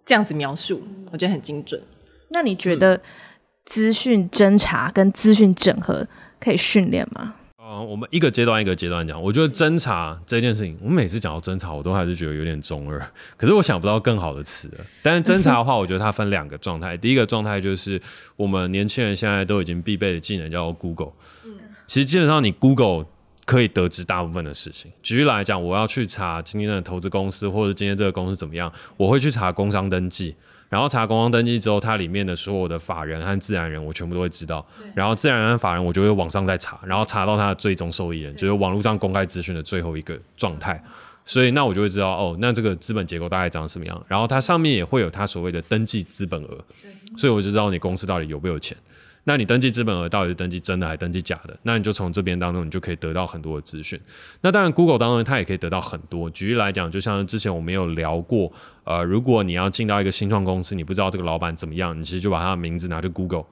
[0.05, 1.81] 这样子描述，我觉得很精准。
[2.31, 3.01] 那你觉得
[3.65, 6.07] 资讯侦查跟资讯整合
[6.41, 7.35] 可以训练吗？
[7.59, 9.21] 嗯、呃，我们一个阶段一个阶段讲。
[9.21, 13.01] 我觉得侦查这件事情，我们每次讲到侦查，我都还是觉得有点中二。
[13.37, 14.85] 可是我想不到更好的词了。
[15.03, 16.97] 但是侦查的话，我觉得它分两个状态。
[16.97, 18.01] 第一个状态就是
[18.37, 21.13] 我们年轻人现在都已经必备的技能，叫做 Google。
[21.89, 23.07] 其实基本上你 Google。
[23.47, 24.93] 可以得知大部分的事情。
[25.03, 30.35] 举例来讲，我要去查今天的投资公司，或者今天这个公司怎么样，我会去查工商登记，
[30.69, 34.67] 然后查工商登记之后，它里面的所有的法人和自然人，我全部都会知道。
[34.95, 40.83] 然后自然人和法人，我就会往上再查，然后查到它的最终受益人，就是网络上公开资讯的最后一个状态。
[41.25, 44.05] 所以那我就会知道，哦，那这个资本结构大概长什么样。
[44.09, 46.65] 然后它上面也会有它所谓的登记资本额，
[47.17, 48.77] 所以我就知道你公司到底有没有钱。
[49.29, 51.59] 那你登记资本额到底是登记真的还是登记假的？
[51.65, 54.01] 那你就从这边当中，你就可以得到很多的资讯。
[54.41, 56.31] 那当然，Google 当中它也可以得到很多。
[56.31, 58.53] 举例来讲，就像之前我们有聊过，
[58.85, 63.47] 呃，如果你要进到一个新创公司，你不知道这个老板怎么样，你其实就把他的名字拿去 Google，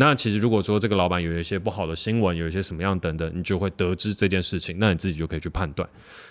[0.00, 5.88] 那其实如果说这个老板有一些不好的新闻，有一些什么样等等，你就会得知这件事情，那你自己就可以去判断。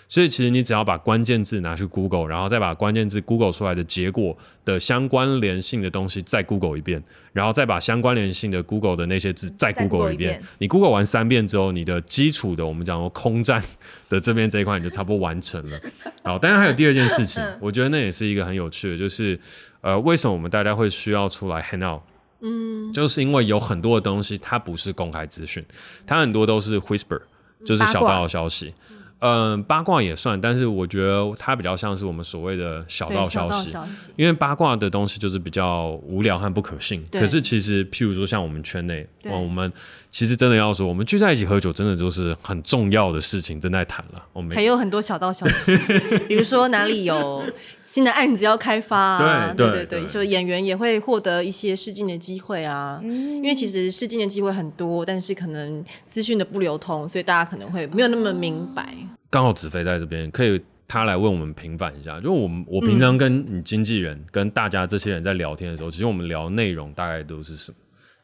[0.08, 7.02] 所以其实你只要把关键字拿去 Google，然后再把关键字 Google 出来的结果的相关联性的东西再 Google 一遍，
[7.34, 10.36] 然后再把相关联性的 Google 的那些字再 Google 一遍。
[10.36, 13.62] 一遍你 Google 完三遍之后，你的基础的我们讲说空战
[14.08, 15.78] 的这边这一块你就差不多完成了。
[16.22, 19.38] 好，当然还有第二件事情，我觉得那也是一个很有趣的，就是
[19.82, 22.00] 呃，为什么我们大家会需要出来 hang out？
[22.40, 25.64] 嗯，就是因为有很多的东西它不是公开资讯，
[26.06, 27.20] 它很多都是 whisper，
[27.64, 28.72] 就是小道消息。
[29.20, 37.02] 嗯，八卦也算，但是我觉得它比较像是我们所谓的小道消息，消息，因为八卦的东西就是比较无聊和不可信。
[37.10, 39.72] 可是其实，譬如说像我们圈内，我们
[40.10, 44.24] 其实真的要说，我们聚在一起喝酒，真的就是很重要的事情正在谈了。
[44.32, 45.76] 我们还有很多小道消息，
[46.26, 47.44] 比如说哪里有
[47.84, 52.98] 新的案子要开发啊，对对对，所以演员也会获得一些试镜的机会啊。
[53.02, 58.94] 因为其实试镜的机会很多，但是可能资讯的不流通，所以大家可能会没有那么明白。
[59.30, 62.18] 刚好子飞在这边，可以他来为我们平反一下。
[62.18, 67.76] 就我们我平常跟你经纪人、嗯、跟大家这些人在聊天的时候，其实我们聊内容大概都是什么？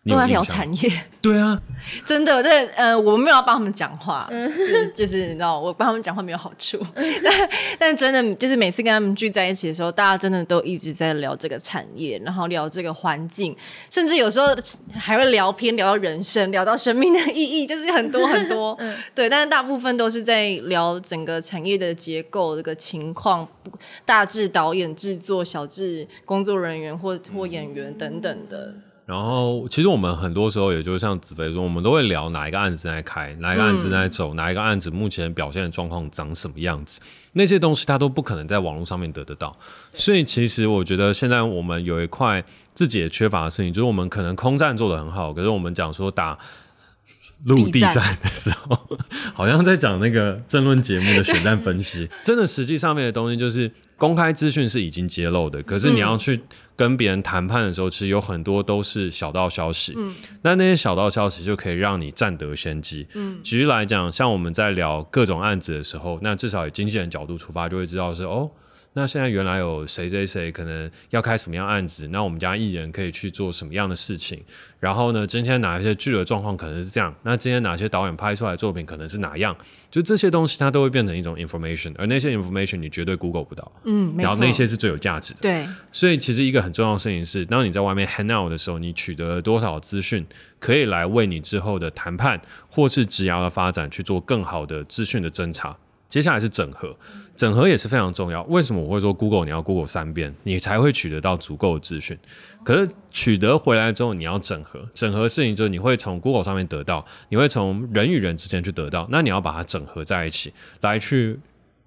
[0.07, 0.91] 都在聊产业，
[1.23, 1.59] 对啊，
[2.05, 4.53] 真的，这呃，我们没有要帮他们讲话，嗯、
[4.95, 13.57] 就，就是你知道，我帮他们讲话没有好处， 但但真的就是每次跟他们聚在一起的时候，大家真的都一直在聊这个产业，然后聊这个环境，
[13.91, 14.49] 甚至有时候
[14.93, 23.49] 还会聊偏，聊到人生，聊到生命的意义，就是很多很多， 嗯、对，但是大部分都是在聊整个产业的结构这个情况，
[24.05, 28.75] 大致导演制作，小至工作人员或或演员等等的。
[29.07, 37.01] 然后，其实我们很多时候，也就是像子飞说，我们都会聊哪一个案子在开，哪一个案子在走，嗯、哪一个案子目前表现的状况长什么样子，
[37.33, 39.55] 那些东西他都不可能在网络上面得得到。
[39.93, 46.39] 所以，其实我觉得现在我们有一块自己也缺乏的事情，就是我们可能空战做得很好，可是我们讲说打
[47.45, 48.99] 陆地战的时候，
[49.35, 53.71] 好像在讲那个政论节目的选战分析， 真的实际上面的东西就是。
[53.97, 56.39] 公开资讯是已经揭露的，可是你要去
[56.75, 59.95] 跟别人谈判的时候，其实有很多都是小道消息。
[59.97, 63.07] 嗯，那那些小道消息就可以让你占得先机。
[63.15, 68.51] 嗯，举例来讲，像我们在聊各种案子的时候，那至少以经纪人角度出发，就会知道是哦。
[68.97, 74.41] 那现在原来有谁谁谁可能要开什么样案子，那我们家艺人可以去做什么样的事情？
[74.79, 77.15] 然后呢，今天哪一些剧的状况可能是这样？
[77.23, 79.57] 那今天哪些导演拍出来的作品可能是哪样？
[79.91, 83.73] 就这些东西它都会变成一种 information，而那些 information 你绝对 Google 不到。
[83.85, 85.41] 嗯，然后那些是最有价值的。
[85.43, 85.67] 对。
[85.91, 90.25] 所以其实一个很重要的事情是，当你在外面 hang out 的时候，你取得了多少资讯，
[90.61, 95.77] 可以来为你之后的谈判或是职涯的发展去做更好的资讯的侦查。
[96.09, 96.97] 接下来是整合，
[97.37, 98.43] 整合也是非常重要。
[98.45, 102.17] 为什么我会说 Google 你要 Google 三遍，你才会取得到足够的资讯？
[102.65, 111.39] 可是取得回来之后，你要整合，整合事情就是你会从 Google 上面得到，你会从人与人之间去得到，那你要把它整合在一起，来去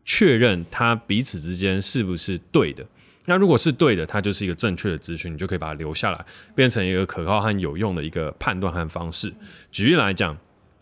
[0.03, 2.85] 确认它彼此之间是不是对的。
[3.25, 9.33] 那如果是对的，它就是一个正确的资讯，你就可以把它留下来，变成一个可靠和有用的一个判断和方式。
[9.71, 10.37] 举例来讲。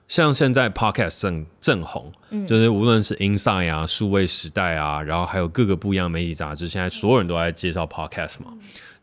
[0.08, 8.54] 像现在 Podcast 正正红，嗯、就是无论是 Inside 啊、数位时代啊，然后还有各个不一样媒体杂志，现在所有人都在介绍 Podcast 嘛。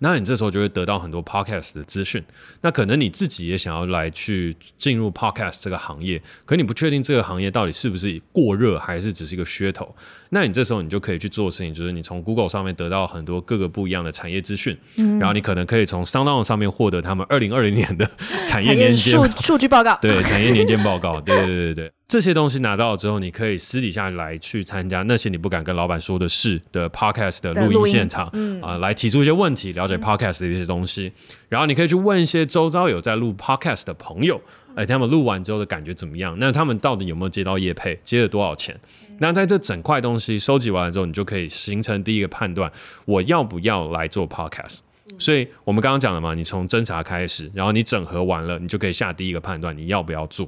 [0.03, 2.21] 那你这时候就会得到很多 podcast 的资讯，
[2.61, 9.95] 那可能你自己也想要来去进入 podcast 这个行业，可你不确定这个行业到底是不是过热，还是只是一个噱头。
[10.31, 18.11] 那你这时候你就可以去做的事情，就是你从 Google 上面得到很多各个不一样的产业资讯，嗯、然后你可能可以从 SoundOn 上面获得他们二零二零年的
[18.45, 21.93] 产业年鉴数数据报告，对，产业年鉴报告，对对对对对。
[22.13, 31.07] 这些东西拿到了之后，你可以私底下来去参加那些你不敢跟老板说的事的 podcast 的录音现场，啊、嗯呃，来提出一些问题，了解 podcast 的一些东西。
[31.07, 31.13] 嗯、
[31.49, 34.39] 然后你可以去问一些周遭有在录 podcast 的朋友，
[34.75, 36.37] 哎，他们录完之后的感觉怎么样？
[36.39, 38.79] 那他们到底有没有接到业配，接了多少钱？
[39.09, 42.71] 嗯、那在这整块东西收集完了之后，你就可以形成第一个判断：
[43.07, 50.47] 我要不要来做 podcast？、嗯、所以我们刚刚讲了嘛，你从侦查开始，然后你整合完了，你就可以下第一个判断：你要不要做？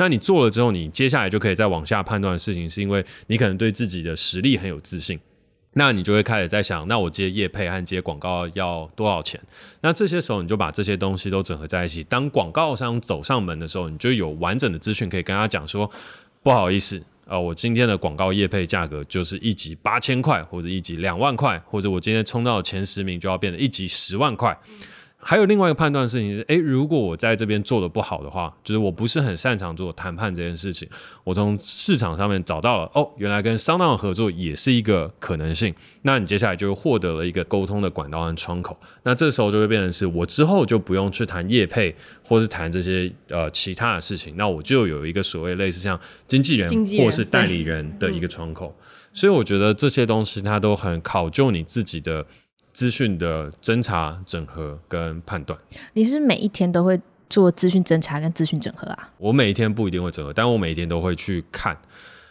[0.00, 5.20] 那你做了之后，你接下来就可以再往下判断的事情，是因为你可能对自己的实力很有自信，
[5.74, 9.38] 那你就会开始在想，那我接业配和接广告要多少钱？
[9.82, 15.90] 那这些时候你就把这些东西都整合在一起，当广告商走上门的时候，你就有完整的资讯可以跟他讲说，
[16.42, 24.58] 不好意思，呃，我今天的广告业配价格就是一集八千块，或者一集两万块，或者我今天冲到前十名就要变成一集十万块。
[25.22, 30.88] 还有另外一个判断的事情是，诶，如果我在这边做的不好的话，就是我不是很擅长做谈判这件事情，
[31.24, 46.66] 我从市场上面找到了，哦，原来跟商当合作也是一个可能性，那你接下来就获得了一个沟通的管道和窗口，那这时候就会变成是我之后就不用去谈业配，或是谈这些呃其他的事情，那我就有一个所谓类似像经纪人
[46.98, 48.74] 或是代理人的一个窗口，
[49.12, 52.24] 所以我觉得这些东西它都很考究你自己的。
[52.72, 55.58] 资讯的侦查、整合跟判断，
[55.92, 59.10] 你是不是每一天都会做资讯侦查跟资讯整合啊？
[59.18, 61.76] 我每一天不一定会整合，但我每一天都会去看。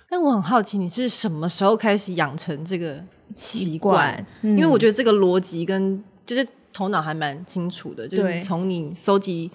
[0.10, 3.04] 但我很好奇，你是什么时候开始养成这个
[3.36, 4.26] 习惯？
[4.42, 9.52] 嗯、因为我觉得这个逻辑跟就是头脑还蛮清楚的，就是从你搜集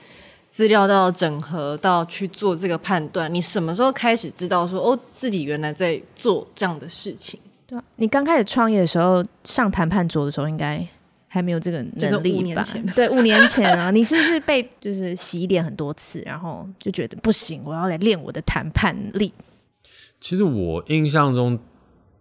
[0.50, 7.40] 资料到整合到去做这个判断，你什么时候开始知道说哦，自己原来在做这样的事情？
[7.74, 10.86] 对，你刚开始创业的时候，上谈判桌的时候，应该
[11.28, 12.64] 还没有这个能力吧？
[12.94, 19.32] 对，五年前啊， 你是不是被就是洗脸很多次，然后就觉得不行，我要来练我的谈判力？
[20.20, 21.58] 其实我印象中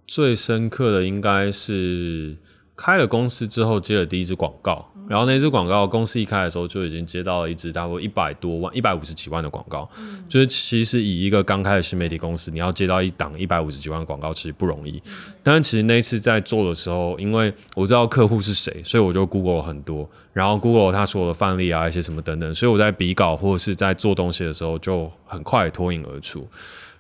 [0.06, 2.36] 最深刻的应该是
[2.76, 4.92] 开了公司之后接了第一支广告。
[5.08, 15.02] 然后那支广告公司一开的时候就已经接到了一支大概一百多万、一百五十几万的广告，嗯、就是其实以一个刚开的新媒体公司，你要接到一档一百五十几万的广告其实不容易。
[15.44, 26.48] 但是其实那一次在做的时候，因为我知道客户是谁，所以我就 Google 了很多，然后 Google 他所有的范例啊，一些什么等等，所以我在比稿或者是在做东西的时候就很快脱颖而出。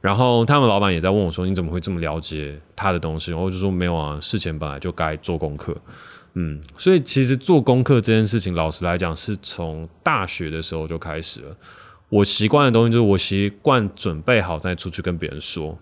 [0.02, 5.74] 然后他们老板也在问我说：“你怎么会这么了解他的东西？”然后我就说：“没有啊，事前本来就该做功课。”
[6.36, 11.56] 嗯，所以其实做功课这件事情，老实来讲，是从大学的时候就开始了。
[12.10, 15.78] 我习惯的东西就是我习惯准备好再出去跟别人说。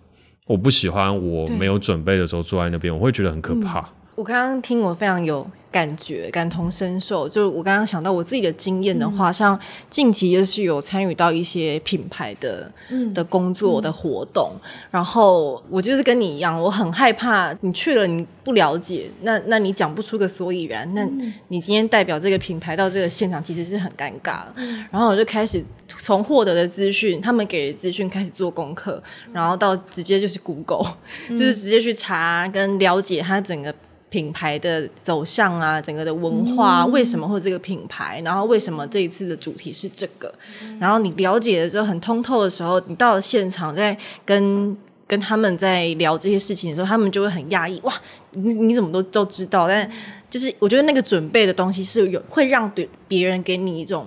[0.48, 3.88] 我不喜欢我没有准备的时候坐在那边，我会觉得很可怕。
[4.22, 5.46] 我刚刚听我非常有。
[5.72, 9.58] 感觉感同身受，就我刚刚想到我自己的经验的话，嗯、像
[9.90, 21.08] 近期就是有参与到一些品牌的、嗯、的工作的活动，嗯、然后我就是跟你一样，我很害怕你去了你不了解，那那你讲不出个所以然，那
[21.48, 24.42] 你今天代表这个品牌到这个现场其实是很尴尬。
[24.56, 30.86] 嗯、然后我就开始从获得的资讯，他们给的资讯开始做功课，然后到直接就是 Google，、
[31.30, 33.74] 嗯、就是直接去查跟了解它整个。
[34.12, 38.21] 品牌的走向啊，整个的文化，为什么会这个品牌？
[38.26, 40.32] 然后为什么这一次的主题是这个？
[40.78, 47.93] 然后你了解了之后很通透的时候，你到了现场，在跟跟他们在聊这些事情的时候，他们就会很讶异，哇，
[48.32, 49.69] 你你怎么都都知道？
[49.69, 49.89] 但
[50.30, 54.06] 就是我觉得那个准备的东西是有会让别别人给你一种。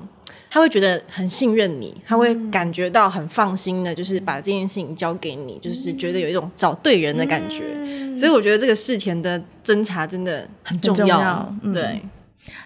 [0.55, 7.65] 他会觉得很信任你，他会感觉到很放心的，就是把这件事情交给你，就是觉得有一种找对人的感觉。
[7.75, 11.05] 嗯、所以我觉得这个事前的侦查真的很重要。
[11.05, 12.11] 重要对、嗯，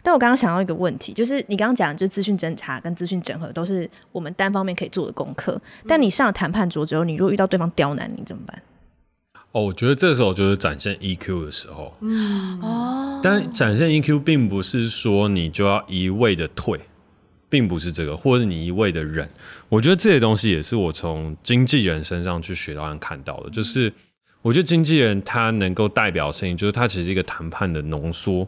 [0.02, 5.58] 但我刚刚想到一个问题，就是你刚刚讲，就是资讯侦查跟资讯整合都是我们单方面可以做的功课。
[5.86, 8.62] 但你上了谈判桌之后，你如果遇到对方刁难你怎么办？
[9.52, 11.94] 哦，我觉得这时候就是展现 EQ 的时候。
[12.02, 16.78] 嗯哦，但展现 EQ 并不是说你就要一味的退。
[17.48, 19.28] 并不是这个，或者你一味的忍，
[19.68, 23.50] 我觉得这些东西也是我从经纪人身上去学到和看到的。
[23.50, 23.92] 就是
[24.42, 28.46] 我觉得经纪人他能够代表的声音，就是他其实是一个谈判的浓缩，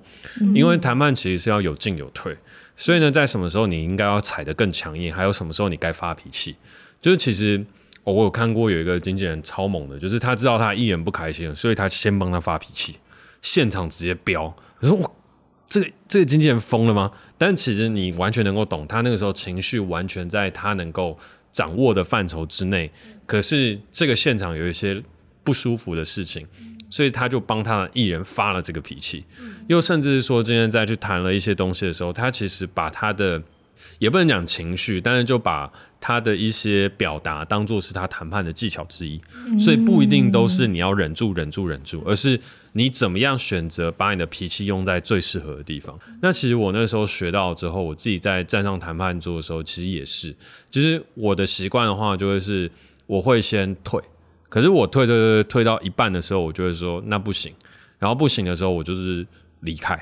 [0.55, 2.37] 因为谈判其实是要有进有退，
[2.77, 6.57] 所以呢，在什么时候你应该要踩得更强硬，还有什么时候你该发脾气，
[7.01, 7.65] 就是其实
[8.05, 12.97] 我有看过有一个经纪人超猛的，就是他知道他艺人不开心，所以他先帮他发脾气，
[13.41, 15.17] 现场直接飙，可是我。
[15.71, 17.11] 这个这个经纪人疯了吗？
[17.39, 21.17] 但其实你完全能够懂，他那个时候情绪完全在他能够
[21.53, 22.91] 掌握的范畴之内。
[23.25, 25.01] 可是这个现场有一些
[25.45, 26.45] 不舒服的事情，
[26.91, 29.25] 所以他就帮他的艺人发了这个脾气。
[29.69, 33.41] 又甚至是说，今天再去谈了一些东西的时候，他其实把他的
[34.01, 39.21] 也不能讲情绪，但是就把他的一些表达当做是他谈判的技巧之一。
[39.59, 42.41] 所以不一定都是你要忍住、忍住、忍住，而是。
[42.73, 45.99] 你怎么样选择把你的脾气用在最适合的地方？
[46.23, 50.33] 那其实我那时候学到之后，我自己在站上谈判桌的时候，其实也是，
[50.71, 52.71] 就是我的习惯的话，就会是
[53.09, 54.01] 我会先退，
[54.49, 57.53] 可是我退退退退到一半的时候，我就会说那不行，
[57.99, 59.27] 然后不行的时候，我就是
[59.63, 60.01] 离开，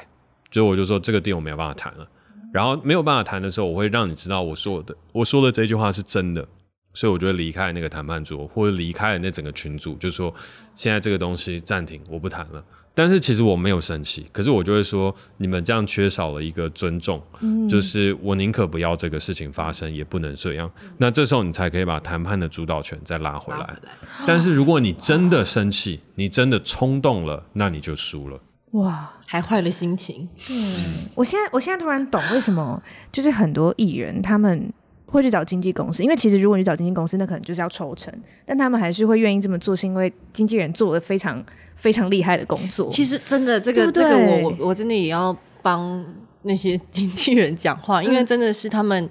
[0.51, 2.07] 所以我就说这个店我没有办法谈了，
[2.53, 6.47] 然后没有办法谈的时候，我会让你知道我说的我说的这句话是真的。
[6.95, 10.35] 所以我就会离开那个谈判桌，或者离开了那整个群组，就说
[10.75, 12.65] 现在这个东西暂停，我不谈了。
[12.93, 20.69] 但是其实我没有生气，可是我就会说你们这样缺少了一个尊重，嗯、就是我宁可不要这个事情发生，也不能这样。
[20.97, 23.79] 那这时候你才可以把谈判的主导权再拉回来。
[24.27, 28.41] 但是如果你真的生气，你真的冲动了，那你就输了。
[28.73, 30.29] 哇，还坏了心情。
[30.51, 34.71] 嗯，我现在我现在突然懂为什么，就是很多艺人他们
[35.07, 38.13] 会去找经纪公司，因为其实如果你找经纪公司，那可能就是要抽成，
[38.45, 41.43] 但他们还是会愿意这么做，是因为经纪人做了非常
[41.77, 42.87] 非常厉害的工作。
[42.91, 46.05] 其实真的，这个这个我我我真的也要帮
[46.43, 49.11] 那些经纪人讲话，因为真的是他们，嗯、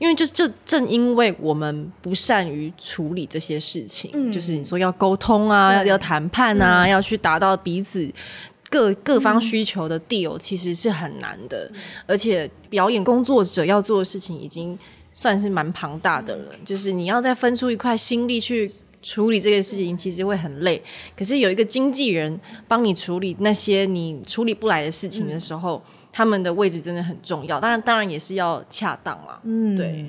[0.00, 8.12] 因为就就正因为我们不善于处理这些事情，嗯、就是你说要沟通啊，要要谈判啊，嗯、要去达到彼此。
[8.70, 14.78] 各各方需求的 deal 其实是很难的，嗯、而且表演工作者要做的事情已经
[15.14, 16.52] 算是蛮庞大的了。
[16.52, 20.82] 嗯、就是你要再分出一块心力去处理这个事情，其实会很累。
[21.16, 27.58] 可是有一个经纪人帮你处理那些你处理不来的事情的时候，嗯、他们的位置真的很重要。
[27.58, 29.38] 当然，当然也是要恰当嘛。
[29.44, 30.04] 嗯，对，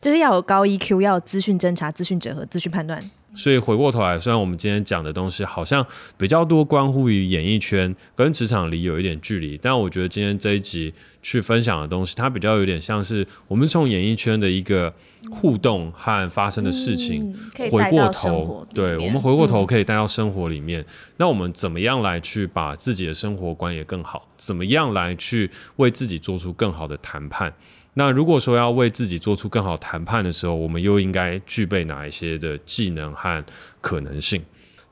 [0.00, 3.02] 就是要有高 EQ，要有资讯侦查、资讯整合、资讯判断。
[3.34, 5.86] 所以回过头来，虽然我们今天讲的东西好像
[6.18, 14.92] 比较多关乎于演艺圈，跟职场里有一点距离，但我觉得今天这一集去分享的东西，它比较有点像是我们从演艺圈的一个
[15.30, 20.80] 互动和发生的事情，嗯、回过头，对，我们回过头可以带到生活里面。
[20.82, 24.28] 嗯、那我们怎么样来去把自己的生活管理更好？
[24.36, 27.52] 怎么样来去为自己做出更好的谈判？
[27.94, 33.44] 那如果说要为自己做出更好谈判的时候，我们又应该具备哪一些的技能和
[33.80, 34.42] 可能性？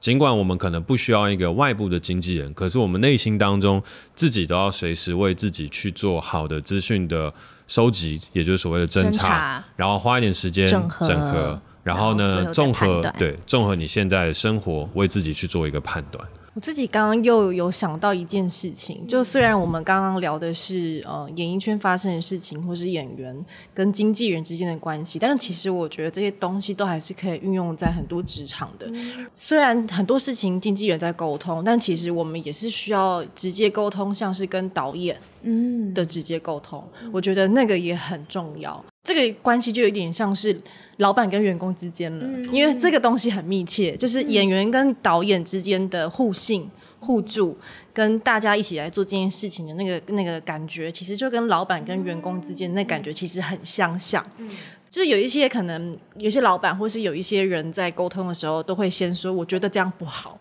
[0.01, 3.83] 尽管我们可能不需要一个外部的经纪人，可是我们内心当中
[4.15, 7.33] 自己都要随时为自己去做好的资讯的
[7.67, 16.27] 收集，也就是所谓的侦查，侦查然后花一点时间整合，整合然后呢，综合对综合你现在的生活，为自己去做一个判断。
[16.53, 28.87] 我自己刚刚又有想到一件事情，就虽然我们刚刚聊的是呃演艺圈发生的事情，或是演员跟经纪人之间的关系，但是其实我觉得这些东西都还是可以运用在很多职场的。
[28.91, 38.85] 嗯、虽然很多事情经纪人在沟通，但其实我们也是需要直接沟通，像是跟导演嗯的直接沟通，嗯、我觉得那个也很重要。
[39.05, 40.61] 这个关系就有点像是。
[41.01, 47.57] 老板跟员工之间了，嗯、因为这个东西很密切，就是演员跟导演之间的互信、互助，
[47.93, 54.25] 跟大家一起来做这件事情的那个那个感觉，其实就跟老板跟员工之间那感觉其实很相像。
[54.37, 54.49] 嗯、
[54.91, 60.39] 就是有一些可能，有些老板或是有一些人在沟通的时候，都会先说：“我觉得这样不好。”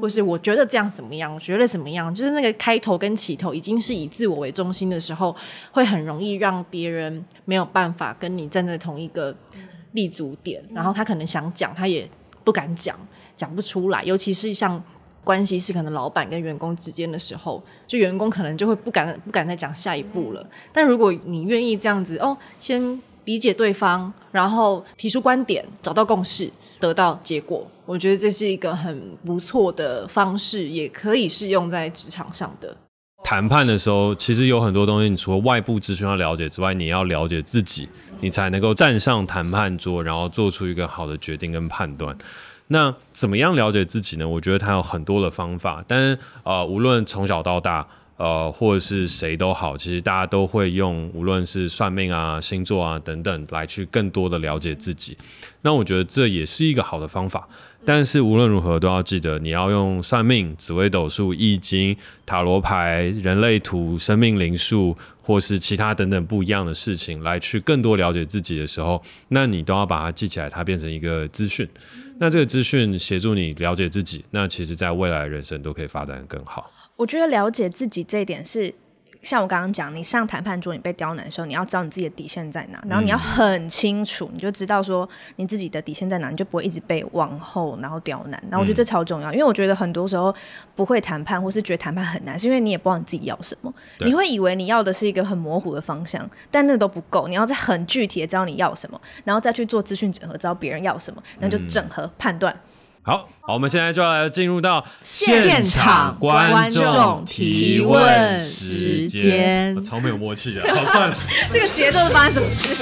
[0.00, 1.32] 或是我觉得这样怎么样？
[1.34, 2.12] 我觉得怎么样？
[2.14, 5.36] 就是那个开头跟起头已经是以自我为中心的时候，
[5.70, 9.36] 会很容易让别人没有办法跟你站在同一个。
[9.98, 12.08] 立足点，然后他可能想讲，他也
[12.44, 12.96] 不敢讲，
[13.36, 14.04] 讲不出来。
[14.04, 14.80] 尤其是像
[15.24, 20.46] 关系是可能老板跟员工之间的时候，就员工可能就会不敢不敢再讲下一步了。
[20.72, 32.76] 但如果你愿意这样子哦，先理解对方，然后提出观点，找到共识，得到结果，我觉得这是一个很不错的方式，也可以是用在职场上的。
[33.22, 37.88] 谈判的时候，其实有很多东西，你除了外部资讯要了解之外，你要了解自己。
[38.20, 42.18] 你才能够站上谈判桌，然后做出一个好的决定跟判断。
[42.66, 44.26] 那怎么样了解自己呢？
[44.26, 47.86] 我觉得它有很多的方法，但是呃，无论从小到大，
[48.18, 55.16] 呃，或者是谁都好，其实大家都会用，无论是算命啊、星座啊等等，来去更多的了解自己。
[55.62, 57.48] 那我觉得这也是一个好的方法。
[57.84, 61.96] 但是无论如何，都要记得你要用算命、紫微斗数、易经、
[62.26, 64.94] 塔罗牌、人类图、生命灵数。
[65.28, 71.68] 或是其他等等不一样的事情，来去更多了解自己的时候，那你都要把它记起来，它变成一个资讯。
[72.18, 76.70] 那这个资讯协助你了解自己，那其实在未来人生都可以发展得更好。
[76.98, 78.74] 我觉得了解自己这一点是。
[79.20, 88.40] 像我刚刚讲，你上谈判桌，你被刁难的时候，你要知道你自己的底线在哪，然后你要很清楚，你就知道说你自己的底线在哪，你就不会一直被往后然后刁难。
[88.48, 90.32] 然后我觉得这超重要，因为我觉得很多时候
[90.76, 102.56] 不会谈判，或是觉得谈判很难，是因为你也不知道你自己要什么，你会以为你要的是一个很模糊的方向，但那都不够，你要在很具体的知道你要什么，然后再去做资讯整合，知道别人要什么，那就整合判断。
[103.02, 110.74] 好，好，我们现在就要来进入到现场观众提问时间，超没有默契啊！
[110.74, 111.16] 好，算了，
[111.50, 112.76] 这个节奏是发生什么事？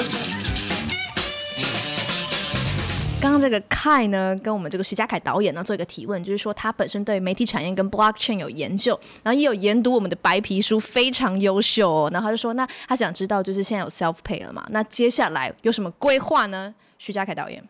[3.20, 12.10] 刚刚这个 Kai 呢，跟我们这个徐佳凯导演呢做一个提问，就是说他本身对媒体产业跟 Blockchain 有研究，然后也有研读我们的白皮书，非常优秀哦。
[12.12, 14.66] 然后他就说，那他想知道，就是现在有 Self Pay 了嘛？
[14.70, 16.74] 那接下来有什么规划呢？
[16.98, 17.62] 徐佳凯导演。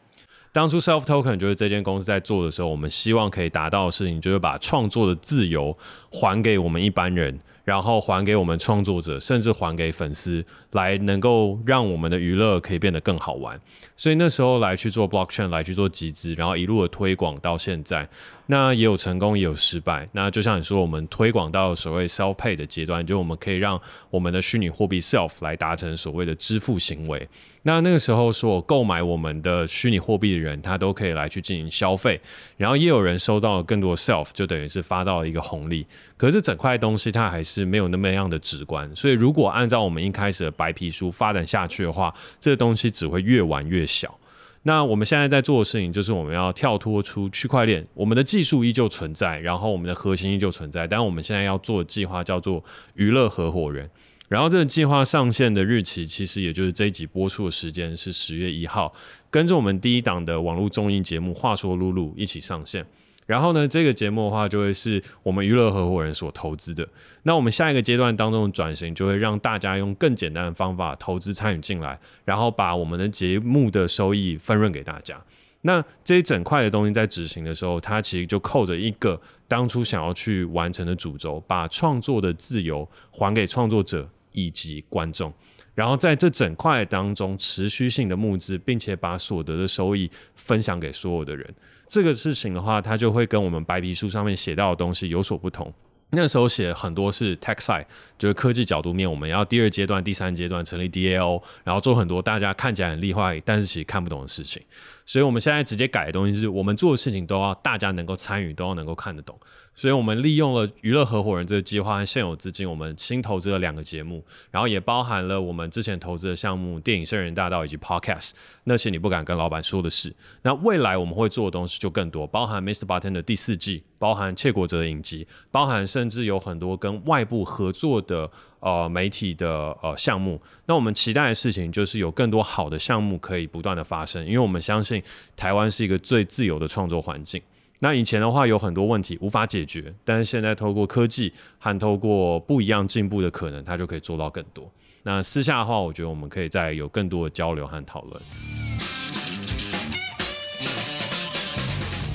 [0.57, 5.77] 当初 Self Token 就是这间公司在做的时候，我们希望可以达到的事情，就是把创作的自由
[6.11, 10.43] 还给我们一般人，然后还给我们创作者，甚至还给粉丝，
[10.73, 13.61] 来能够让我们的娱乐可以变得更好玩。
[13.99, 18.09] 所以那时候来去做 blockchain，来去做集资，然后一路的推广到现在。
[18.47, 20.09] 那也有成功，也有失败。
[20.13, 23.79] 那就像你说，我们推广到所谓 self pay 的阶段，就我们可以让
[24.09, 27.29] 我们的虚拟货币 self 来达成所谓的支付行为。
[27.67, 32.21] 那那个时候，所购买我们的虚拟货币的人，他都可以来去进行消费。
[32.57, 35.85] 然后也有人收到了更多 self，就等于是发到了一个红利。
[36.17, 38.89] 可是整块东西它还是没有那么样的直观。
[38.95, 44.17] 所以如果按照我们一开始的白皮书发展下去的话，这个东西只会越玩越小。
[44.62, 52.62] 那我们现在在做的事情，就是我们要跳脱出区块链，我们的技术依旧存在，然后我们的核心依旧存在，但我们现在要做的计划叫做
[52.95, 53.91] 娱乐合伙人。
[54.29, 58.93] 然后这个计划上线的日期，其实也就是这一集播出的时间是十月一号，
[59.31, 62.85] 跟着我们第一档的网络综艺节目《话说露露》一起上线。
[63.27, 66.89] 然后呢，这个节目的话，就会是我们娱乐合伙人所投资的。
[67.24, 75.20] 那我们下一个阶段当中的转型，就会让大家用更简单的方法投资参与进来，然后把我们的节目的收益分润给大家。
[75.62, 85.32] 那这一整块的东西在执行的时候，它其实就扣着一个当初想要去完成的主轴，把创作的自由还给创作者以及观众，
[85.74, 91.55] 然后在这整块当中持续性的募资，并且把所得的收益分享给所有的人。
[91.89, 95.72] 这个事情的话，它就会跟我们白皮书上面写到的东西有所不同。
[96.11, 104.62] 那时候写很多是 tech side，就是科技角度面，我们要第二阶段、第三阶段成立 DAO，然后做很多大家看起来很厉害，但是其实看不懂的事情。
[105.05, 109.37] 所以我们现在直接改的东西是我们做的事情都要大家能够参与，都要能够看得懂。
[109.77, 118.31] 所以我们利用了娱乐合伙人这个计划和现有资金，我们新投资了两个节目，然后也包含了我们之前投资的项目《电影圣人大道》以及 Podcast
[118.64, 120.11] 那些你不敢跟老板说的事。
[120.41, 122.87] 那未来我们会做的东西就更多，包含 Mr.
[122.87, 130.41] Barton 的第四季，包含窃国者的影集，包含甚至有很多跟外部合作的呃媒体的呃项目。
[130.64, 135.03] 那我们期待的事情就是有更多好的项目可以不断的发生，因为我们相信
[135.37, 137.43] 台湾是一个最自由的创作环境。
[137.79, 144.70] 那以前的话有很多问题无法解决，但是现在透过科技和透过不一样进步的可能，它就可以做到更多。
[145.03, 148.22] 那私下的话，我觉得我们可以再有更多的交流和讨论。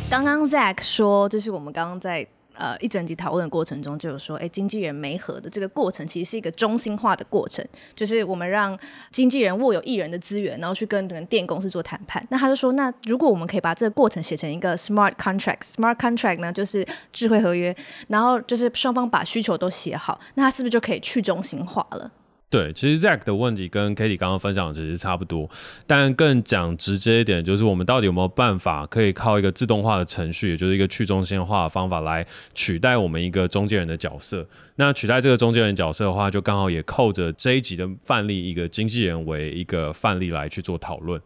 [0.09, 2.27] 刚刚 Zach 说，就是我们刚刚在。
[2.53, 8.77] 呃，一整集讨论的过程中，就有说，哎，经纪人没合的这个过程，其实是一个中心化的过程，就是我们让
[9.09, 12.25] 经纪人握有艺人的资源，然后去跟可能电公司做谈判。
[12.29, 17.75] 那他就说，那如果我们可以把这个过程写成一个 smart contract，smart contract 呢，就是智慧合约，
[18.07, 22.11] 然后就是双方把需求都写好，那他是不是就可以去中心化了？
[22.51, 25.49] 对，其实 Zach 的问题跟 Katie 刚刚分享的其实差不多，
[25.87, 34.45] 但更讲直接一点，就是我们到底有没有办法可以靠一个自动化的程序，也就是一个去中心化的方法来取代我们一个中间人的角色？
[34.75, 41.21] 那取代这个中间人角色的话，就刚好也扣着这一集的范例，一个经纪人为一个范例来去做讨论。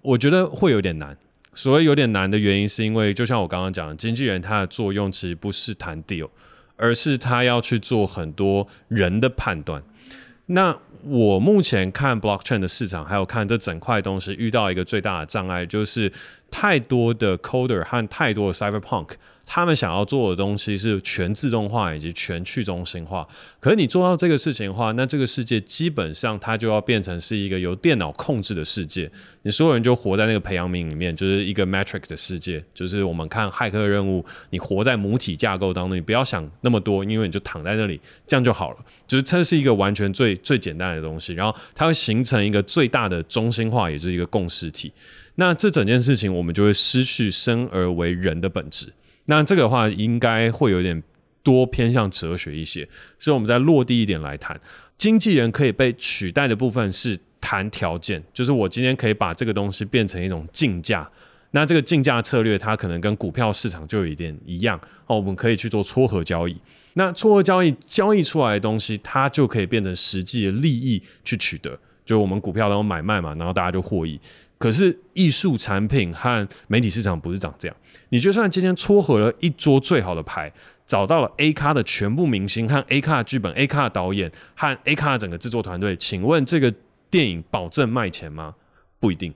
[0.00, 1.18] 我觉得会有点难。
[1.54, 6.28] 所谓有点难的原因，是因为就像我刚刚讲的，经纪人他的作用其实不是谈 deal，
[6.76, 9.82] 而是他要去做很多人的判断。
[10.48, 16.12] 那我目前看 blockchain 的市场，还有看这整块东西，遇到一个最大的障碍，就是
[16.50, 19.10] 太多的 coder 和太多的 cyberpunk。
[19.50, 23.26] 他们想要做的东西是全自动化以及全去中心化。
[23.58, 29.10] 可是你做到这个事情的话，那这个世界基本上它就要变成是一个由电脑控制的世界。
[29.44, 32.62] 你所有人就活在那个培养皿里面，就是一个 matrix 的世界。
[32.74, 38.76] 就是我们看骇客任务，你活在母体架构当中，你不要想那么多，因为你就躺在那里，这样就好了。
[39.06, 44.92] 就是它是一个完全最最简单的东西，然后它会形成一个最大的中心化，也就是一个共识体。
[45.36, 48.92] 那这整件事情，我们就会失去生而为人的本质。
[49.30, 51.02] 那这个的话应该会有点
[51.42, 52.86] 多偏向哲学一些，
[53.18, 54.58] 所以我们再落地一点来谈，
[54.96, 61.08] 经纪人可以被取代的部分是谈条件，就是我今天可以把这个东西变成一种竞价，
[61.52, 66.56] 那这个竞价策略它可能跟股票市场就有一点一样哦，我们可以去做撮合交易，
[66.94, 71.70] 那撮合交易交易出来的东西，它就可以变成实际的利益去取得，
[72.04, 74.20] 就是我们股票都买卖嘛，然后大家就获益。
[74.58, 77.76] 可是艺术产品和媒体市场不是长这样。
[78.08, 80.52] 你就算今天撮合了一桌最好的牌，
[80.84, 86.72] 找到了 A 咖的全部明星和 A 咖的剧本、A 咖的导演和 A 咖的整个制作团队，请问这个
[87.10, 88.54] 电影保证卖钱吗？
[88.98, 89.32] 不一定，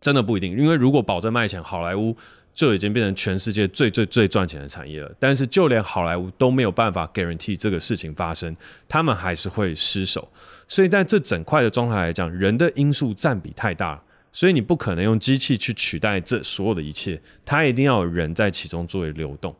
[0.00, 0.56] 真的不一定。
[0.56, 2.16] 因为如果保证卖钱，好莱坞
[2.52, 5.10] 就已经变成全世界最最最赚钱的产业了。
[5.18, 8.54] 但是就连好莱坞都没有办法 guarantee 这个事情发生，
[8.86, 10.28] 他们还是会失手。
[10.68, 14.00] 所以在这整块的状态来讲，人的因素占比太大。
[14.32, 19.54] 所以你不可能用机器去取代这所有的一切，它一定要有人在其中作为流动。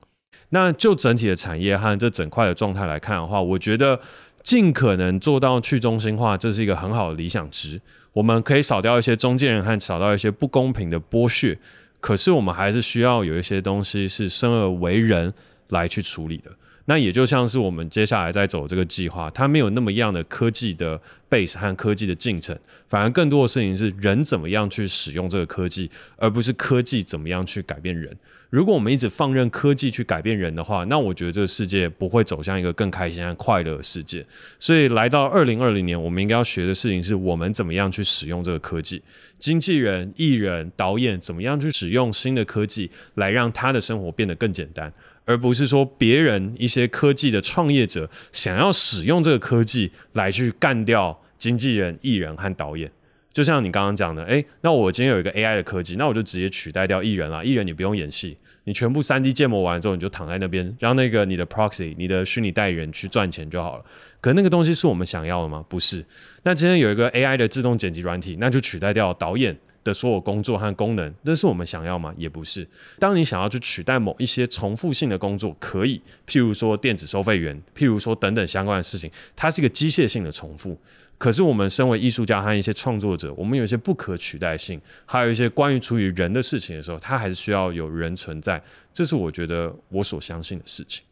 [0.50, 4.00] 那就整体的产业和这整块的状态来看的话，我觉得
[4.42, 7.80] 尽可能做到去中心化，这是一个很好的理想值。
[8.12, 11.56] 我们可以少掉一些中间人和少掉一些不公平的剥削，
[12.00, 15.32] 可是我们还是需要有一些东西是生而为人
[15.68, 16.50] 来去处理的。
[16.86, 21.00] 那也就像是我们接下来在走这个计划，它没有那么样的科技的
[21.30, 22.58] base 和科技的进程，
[22.88, 28.14] 反而更多的事情是人怎么样去使用这个科技，而不是科技怎么样去改变人。
[28.50, 34.26] 如果我们一直放任科技去改变人的话，那我觉得这个世界不会走向一个更开心和快乐的世界。
[34.58, 39.00] 所以来到二零二零年，我们应该要学的事情是我们怎么样去使用这个科技。
[39.38, 44.92] 经纪人、艺人、导演怎么样去使用新的科技来让他的生活变得更简单。
[45.26, 52.88] 而不是说别人一些科技的创业者想要使用这个科技来去干掉经纪人、艺人和导演，
[53.32, 57.44] 就像你刚刚讲的，诶，那我今天有一个 AI 的科技，那我就直接取代掉艺人了。
[57.44, 63.84] 艺人你不用演戏，你全部 3D 建模完之后，你就躺在那边，让那个你的 proxy、你的虚拟代理人去赚钱就好了。
[64.20, 65.64] 可那个东西是我们想要的吗？
[65.68, 66.04] 不是。
[66.42, 72.12] 那今天有一个 AI 的自动剪辑软体，那就取代掉导演的所有工作和功能，那是我们想要吗？
[72.18, 72.68] 也不是。
[72.98, 80.78] 当你想要去取代某一些重复性的工作，可以，譬如说电子收费员，譬如说等等相关的事情，它是一个机械性的重复。
[81.20, 88.62] 可是我们身为艺术家和一些创作者，我们有一些不可取代性，还有一些关于处于人的事情的时候，它还是需要有人存在。
[88.90, 91.04] 这是我觉得我所相信的事情。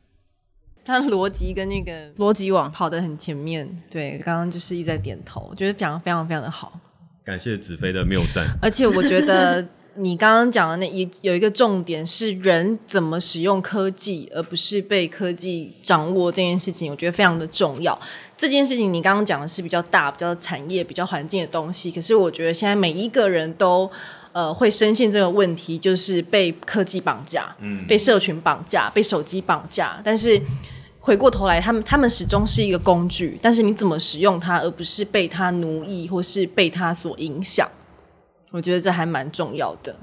[0.83, 6.81] 他的逻辑跟那个逻辑网跑得很前面，对，刚刚就是一直在点头，我觉得讲的非常非常的好。
[7.23, 9.69] 感谢子飞的谬赞，而且我觉得
[10.01, 17.99] 你刚刚讲的那一有一个重点是人怎么使用科技，而不是被科技掌握这件事情，我觉得非常的重要。
[18.37, 23.91] 这件事情你刚刚讲的是比较大、比较产业、比较环境的东西，可是我觉得现在每一个人都
[24.33, 30.41] 呃会深陷这个问题，就是被科技绑架，嗯，被社群绑架，被手机绑架，但是。
[31.01, 37.67] 回过头来，他们他们始终是一个工具，但是你怎么使用它，而不是被它奴役或是被它所影响，
[38.51, 39.99] 我觉得这还蛮重要的。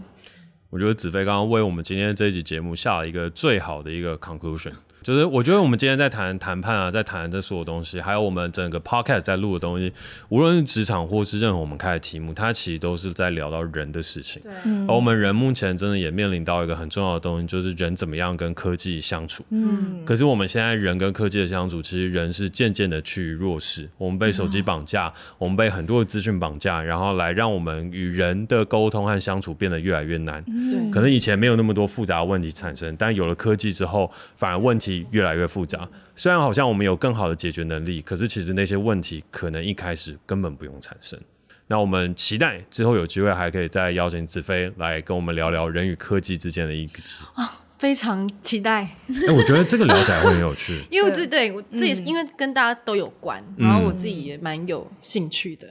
[0.70, 4.74] 我觉得子飞刚刚为我们今天这一集节目下了一个最好的一个 conclusion。
[5.06, 9.94] 就是我觉得我们今天在谈谈判啊，在谈这所有东西，还有我们整个 podcast 在录的东西，
[10.30, 14.42] 无论是职场或是任何我们开的题目，它其实都是在聊到人的事情。
[14.42, 14.52] 对。
[14.88, 19.46] 而我们人目前真的也面临到一个很重要的东西，就是人怎么样跟科技相处。
[19.52, 20.04] 嗯。
[20.04, 23.88] 可是我们现在人跟科技的相处，其实人是渐渐的去弱势。
[24.00, 30.44] 我们被手机绑架，嗯、我们被很多的资讯绑架，然后来让我们与人的沟通和相处变得越来越难。
[30.46, 30.90] 对。
[30.90, 34.95] 可能以前没有那么多复杂的问题产生，但有了科技之后，反而问题。
[35.12, 41.20] 越来越复杂，虽然好像我们有更好的解决能力，可是其实那些问题可能一开始根本不用产生。
[41.68, 47.00] 那我们期待之后有机会还可以再邀请子飞来跟我们聊聊人与科技之间的一个
[47.80, 48.84] 非常期待。
[48.84, 55.68] 哎、欸，我觉得这个聊起来会很有趣， 因为这对我这也是因为跟大家都有关，然后我自己也蛮有兴趣的。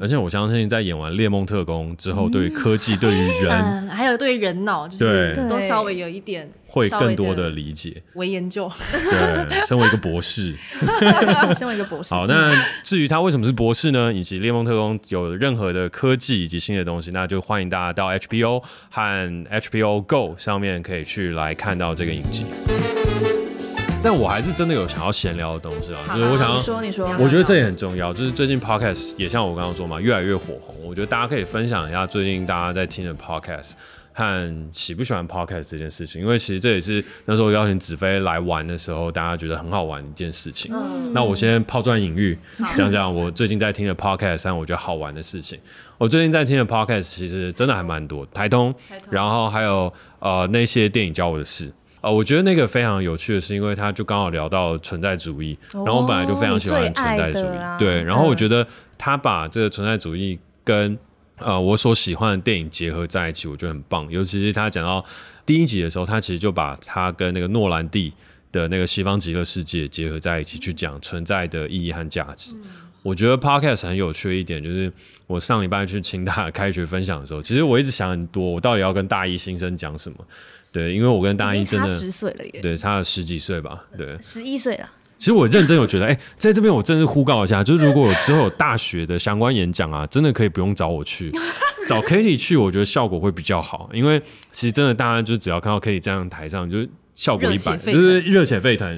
[0.00, 8.70] 而且我相信，在演完《猎梦特工》之后，对于科技、对于人， 还有对于人脑，就是都稍微有一点会更多的理解、为研究。
[8.92, 10.54] 对，身为一个博士，
[11.56, 12.12] 身为一个博士。
[12.12, 14.12] 好，那至于他为什么是博士呢？
[14.12, 22.44] 以及《猎梦特工》有任何的科技以及新的东西，那就欢迎大家到 HBO 和 HBO Go 上面可以去来看到这个影集。
[24.02, 28.14] 但我还是真的有想要闲聊的东西啊，就是我想要说，你说，我觉得这也很重要。
[28.14, 30.76] 就是最近 podcast 也像我刚刚说嘛，越来越火红。
[30.84, 33.72] 我觉得大家可以分享一下最近大家在听的 podcast
[34.12, 40.70] 和喜不喜欢 podcast 这件事情，因为其实这也是那时候邀请子飞来玩的时候，大家觉得很好玩的一件事情。
[40.72, 42.38] 嗯、那我先抛砖引玉，
[42.76, 45.58] 讲讲我最近在听的 podcast 和我觉得好玩的事情。
[45.98, 51.72] 我最近在听的 podcast 其实真的还蛮多，台通，台通，然后还有呃那些电影教我的事。
[52.02, 58.64] 呃，我觉得那个非常有趣的是，因为他就刚好聊到存在主义，哦、然后我本来就非常喜欢存在主义，啊、对，然后我觉得
[58.96, 60.96] 他把这个存在主义跟
[61.38, 64.08] 呃我所喜欢的电影结合在一起，我觉得很棒。
[64.10, 65.04] 尤其是他讲到
[65.44, 68.12] 第一集的时候，他其实就把他跟那个诺兰蒂
[68.52, 72.54] 的那个西方极乐世界结合在一起去讲存在的意义和价值。
[72.54, 72.62] 嗯、
[73.02, 74.92] 我觉得 Podcast 很有趣的一点就是，
[75.26, 80.18] 我上礼拜去清大开学分享的时候，其实我一直想很多，我到底要跟大一新生讲什么。
[80.72, 84.88] 对，因为我跟大一真的差十岁了耶，对，差了十几岁吧，对，十一岁了。
[85.18, 91.32] 其实我认真有觉得，哎、欸，在这边我真是呼告一下，就是如果之后有大学的相关演讲啊，真的可以不用找我去，
[91.88, 93.88] 找 Kitty 去，我觉得效果会比较好。
[93.94, 94.20] 因为
[94.52, 98.94] 其实真的大家就只要看到 Kitty 站在台上，就效果一般，就是热血沸腾，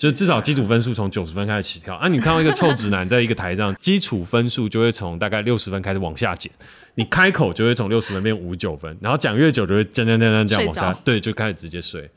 [0.00, 2.08] 就至少基础分数从九十分开始起跳啊。
[2.08, 6.50] 你看到一个臭直男在一个台上， 基础分数就会从大概六十分开始往下减。
[6.94, 12.10] 你开口就会从六十分变五九分，然后讲越久就会这样这样这样这样往下，着对，就开始直接睡。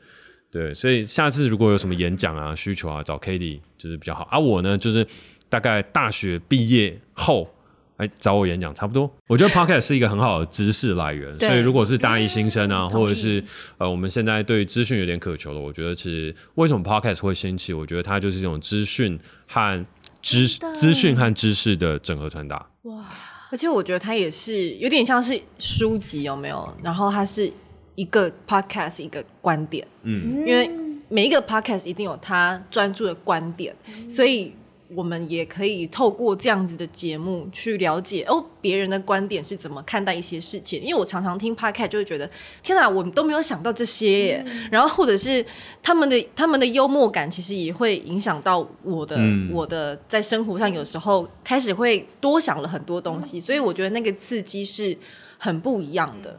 [0.50, 4.28] 对，所以下次如果有什么演讲啊需求啊，找 Cady 就是比较好。
[4.30, 5.06] 而、啊、我呢，就是
[5.48, 7.50] 大概大学毕业后。
[7.98, 13.42] 来找我演讲差不多，我觉得 Podcast 是一个很好的知识来源，所以如果是大一新生啊，嗯、或者是
[13.78, 17.72] 呃我们现在对资讯有点渴求的，我觉得其实为什么 Podcast 会兴起？
[17.72, 19.18] 我觉得它就是一种资讯
[19.48, 19.86] 和
[20.20, 22.66] 知资讯和知识的整合传达。
[22.82, 23.02] 哇！
[23.50, 26.68] 而且我觉得它也是有点像是书籍，有没有？
[26.82, 27.52] 然后它是
[27.94, 30.70] 一个 Podcast 一个观点，嗯，因为
[31.08, 34.52] 每一个 Podcast 一定有它专注的观点，嗯、所以。
[34.94, 40.80] 我们也可以透过这样子的节目去了解哦，别人的观点是怎么看待一些事情。
[40.80, 42.30] 因为我常常听 podcast 就会觉得，
[42.62, 44.44] 天哪，我都没有想到这些耶。
[44.46, 45.44] 嗯、然后或者是
[45.82, 53.40] 他们的他们的幽默感，其实也会影响到我的、嗯、我的在生活上，有时候开始会多想了很多东西。
[53.40, 54.96] 所以我觉得那个刺激是
[55.38, 56.38] 很不一样的。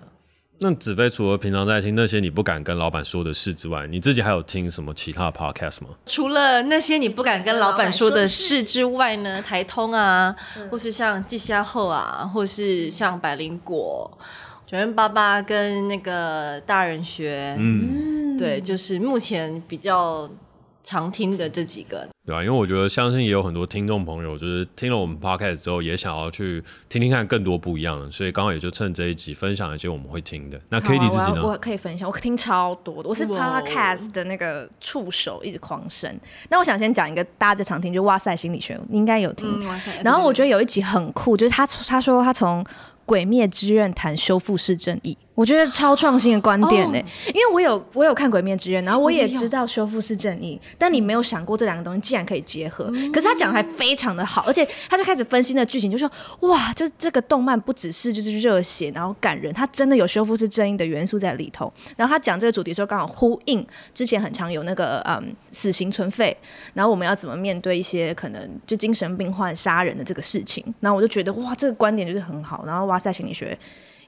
[0.59, 5.89] 那子飞除了平常在听那些你不敢跟老板说的事之外，你自己还有听什么其他的 podcast 吗？
[6.07, 9.39] 除了那些你不敢跟老板说的事之外呢？
[9.41, 14.09] 台通啊，嗯、或是像季夏后啊，或是像百灵果、
[14.65, 20.27] 九渊八八跟那个大人学，嗯，对，就是目前比较
[20.83, 22.07] 常听的这几个。
[22.28, 30.59] 对啊，因为我觉得相信也有很多听众朋友，就是听了我们 podcast 之后，也想要去听听看更多不一样的，所以刚好也就趁这一集分享一些我们会听的。
[30.67, 31.41] 那 Cady 自己呢？
[31.41, 36.13] 我，我可以分享，我听超多的，我是 podcast 的那个触手，一直狂升。
[36.49, 39.47] 那我想先讲一个大家最常听，就哇塞心理学，你应该有听。
[39.61, 42.61] 嗯、哇塞，然后我觉得有一集很酷，就是他他说他从
[43.05, 45.17] 《鬼灭之刃》谈修复式正义。
[45.38, 52.85] 我觉得超创新的观点呢、欸，因为我有我有看《鬼灭之刃》，然后我也知道修复是正义，但你没有想过这两个东西竟然可以结合。
[53.13, 61.71] 可是他讲的还非常的好，而且他就开始分析那剧情，就说哇，就是这个动漫不只是就是热血然后感人，它真的有修复是正义的元素在里头。
[61.95, 63.63] 然后他讲这个主题的时候，刚好呼应
[63.93, 66.35] 之前很常有那个嗯死刑存废，
[66.73, 70.65] 然后我们要怎么面对一些可能就精神病患杀人的这个事情。
[70.79, 72.63] 然后我就觉得哇，这个观点就是很好。
[72.65, 73.55] 然后哇塞心理学。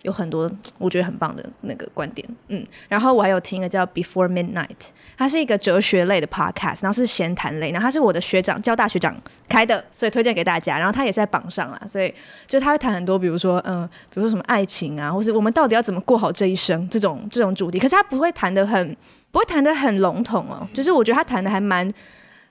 [0.03, 9.15] 有很多 我觉得很棒的那个观点，嗯，然后我还有听一个叫 Before Midnight，它是一个哲学类的 podcast，然后是闲谈类，然后他是我的学长，交大学长
[9.47, 10.77] 开的，所以推荐给大家。
[10.77, 12.13] 然后他也是在榜上啊，所以
[12.47, 17.77] 就他会谈很多，比如说嗯，比如说什么爱情啊，或是我们到底要怎么过好这一生这种这种主题。
[17.77, 18.95] 可是他不会谈得很
[19.31, 21.91] 不会谈得很笼统哦，就是我觉得他谈的还蛮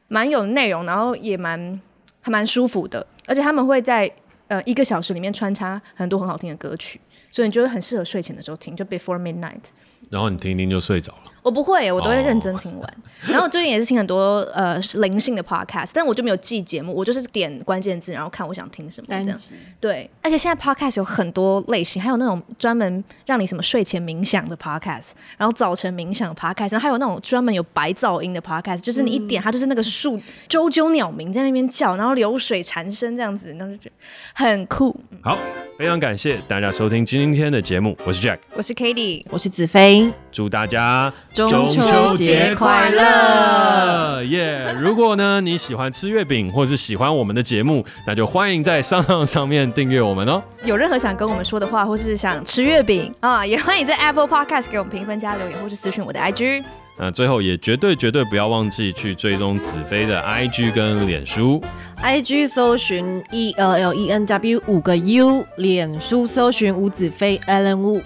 [0.08, 1.80] 蛮有内容，然后也蛮
[2.20, 4.10] 还蛮舒服的，而且他们会在
[4.48, 7.00] 呃一个小时里面穿插很多很好听的歌曲。
[7.30, 9.64] 所以你觉得很适合睡前的时候听，就 Before Midnight。
[10.10, 11.27] 然后你听听就睡着了。
[11.42, 12.82] 我不会，我都会认真听完。
[13.26, 13.30] Oh.
[13.34, 19.36] 然后最近也是听很多呃灵性的 podcast，但我就没有记节目，我就是点关键字，然后看我想听什么这样。
[19.36, 30.18] 集对，而且现在 podcast 有很多类型，还有那种专门让你什么睡前冥想的 podcast，然后早晨冥想的 podcast，然后还有那种专门有白噪音的 podcast，就是你一点它就是那个树
[30.48, 33.94] 啾啾鸟鸣在那边叫，然后流水禅声这样子，然后就觉得
[34.34, 34.94] 很酷。
[35.22, 35.36] 好，
[35.78, 41.12] 非常感谢大家收听今天的节目，我是 Jack，我是 k a t i e 我是子飞，祝大家。
[41.46, 44.24] 中秋节快乐！
[44.24, 44.74] 耶！
[44.76, 50.42] 如果呢你喜欢吃月饼，或是喜欢我们的节目，那就欢迎在 SoundOn 上面订阅我们哦。
[50.64, 56.64] 有任何想跟我们说的话，或是想吃月饼啊， 也欢迎在 Apple Podcast 给我们评分加留言，或是私讯我的 IG。
[57.00, 61.62] 那最后也绝对绝对不要忘记去追踪子飞的 IG 跟脸书。
[62.02, 68.02] IG 搜寻 E L L E N W 五个 U，脸书搜寻吴子飞 Allen Wu。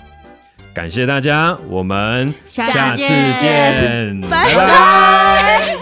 [0.75, 5.77] 感谢大家，我们下次见，拜拜。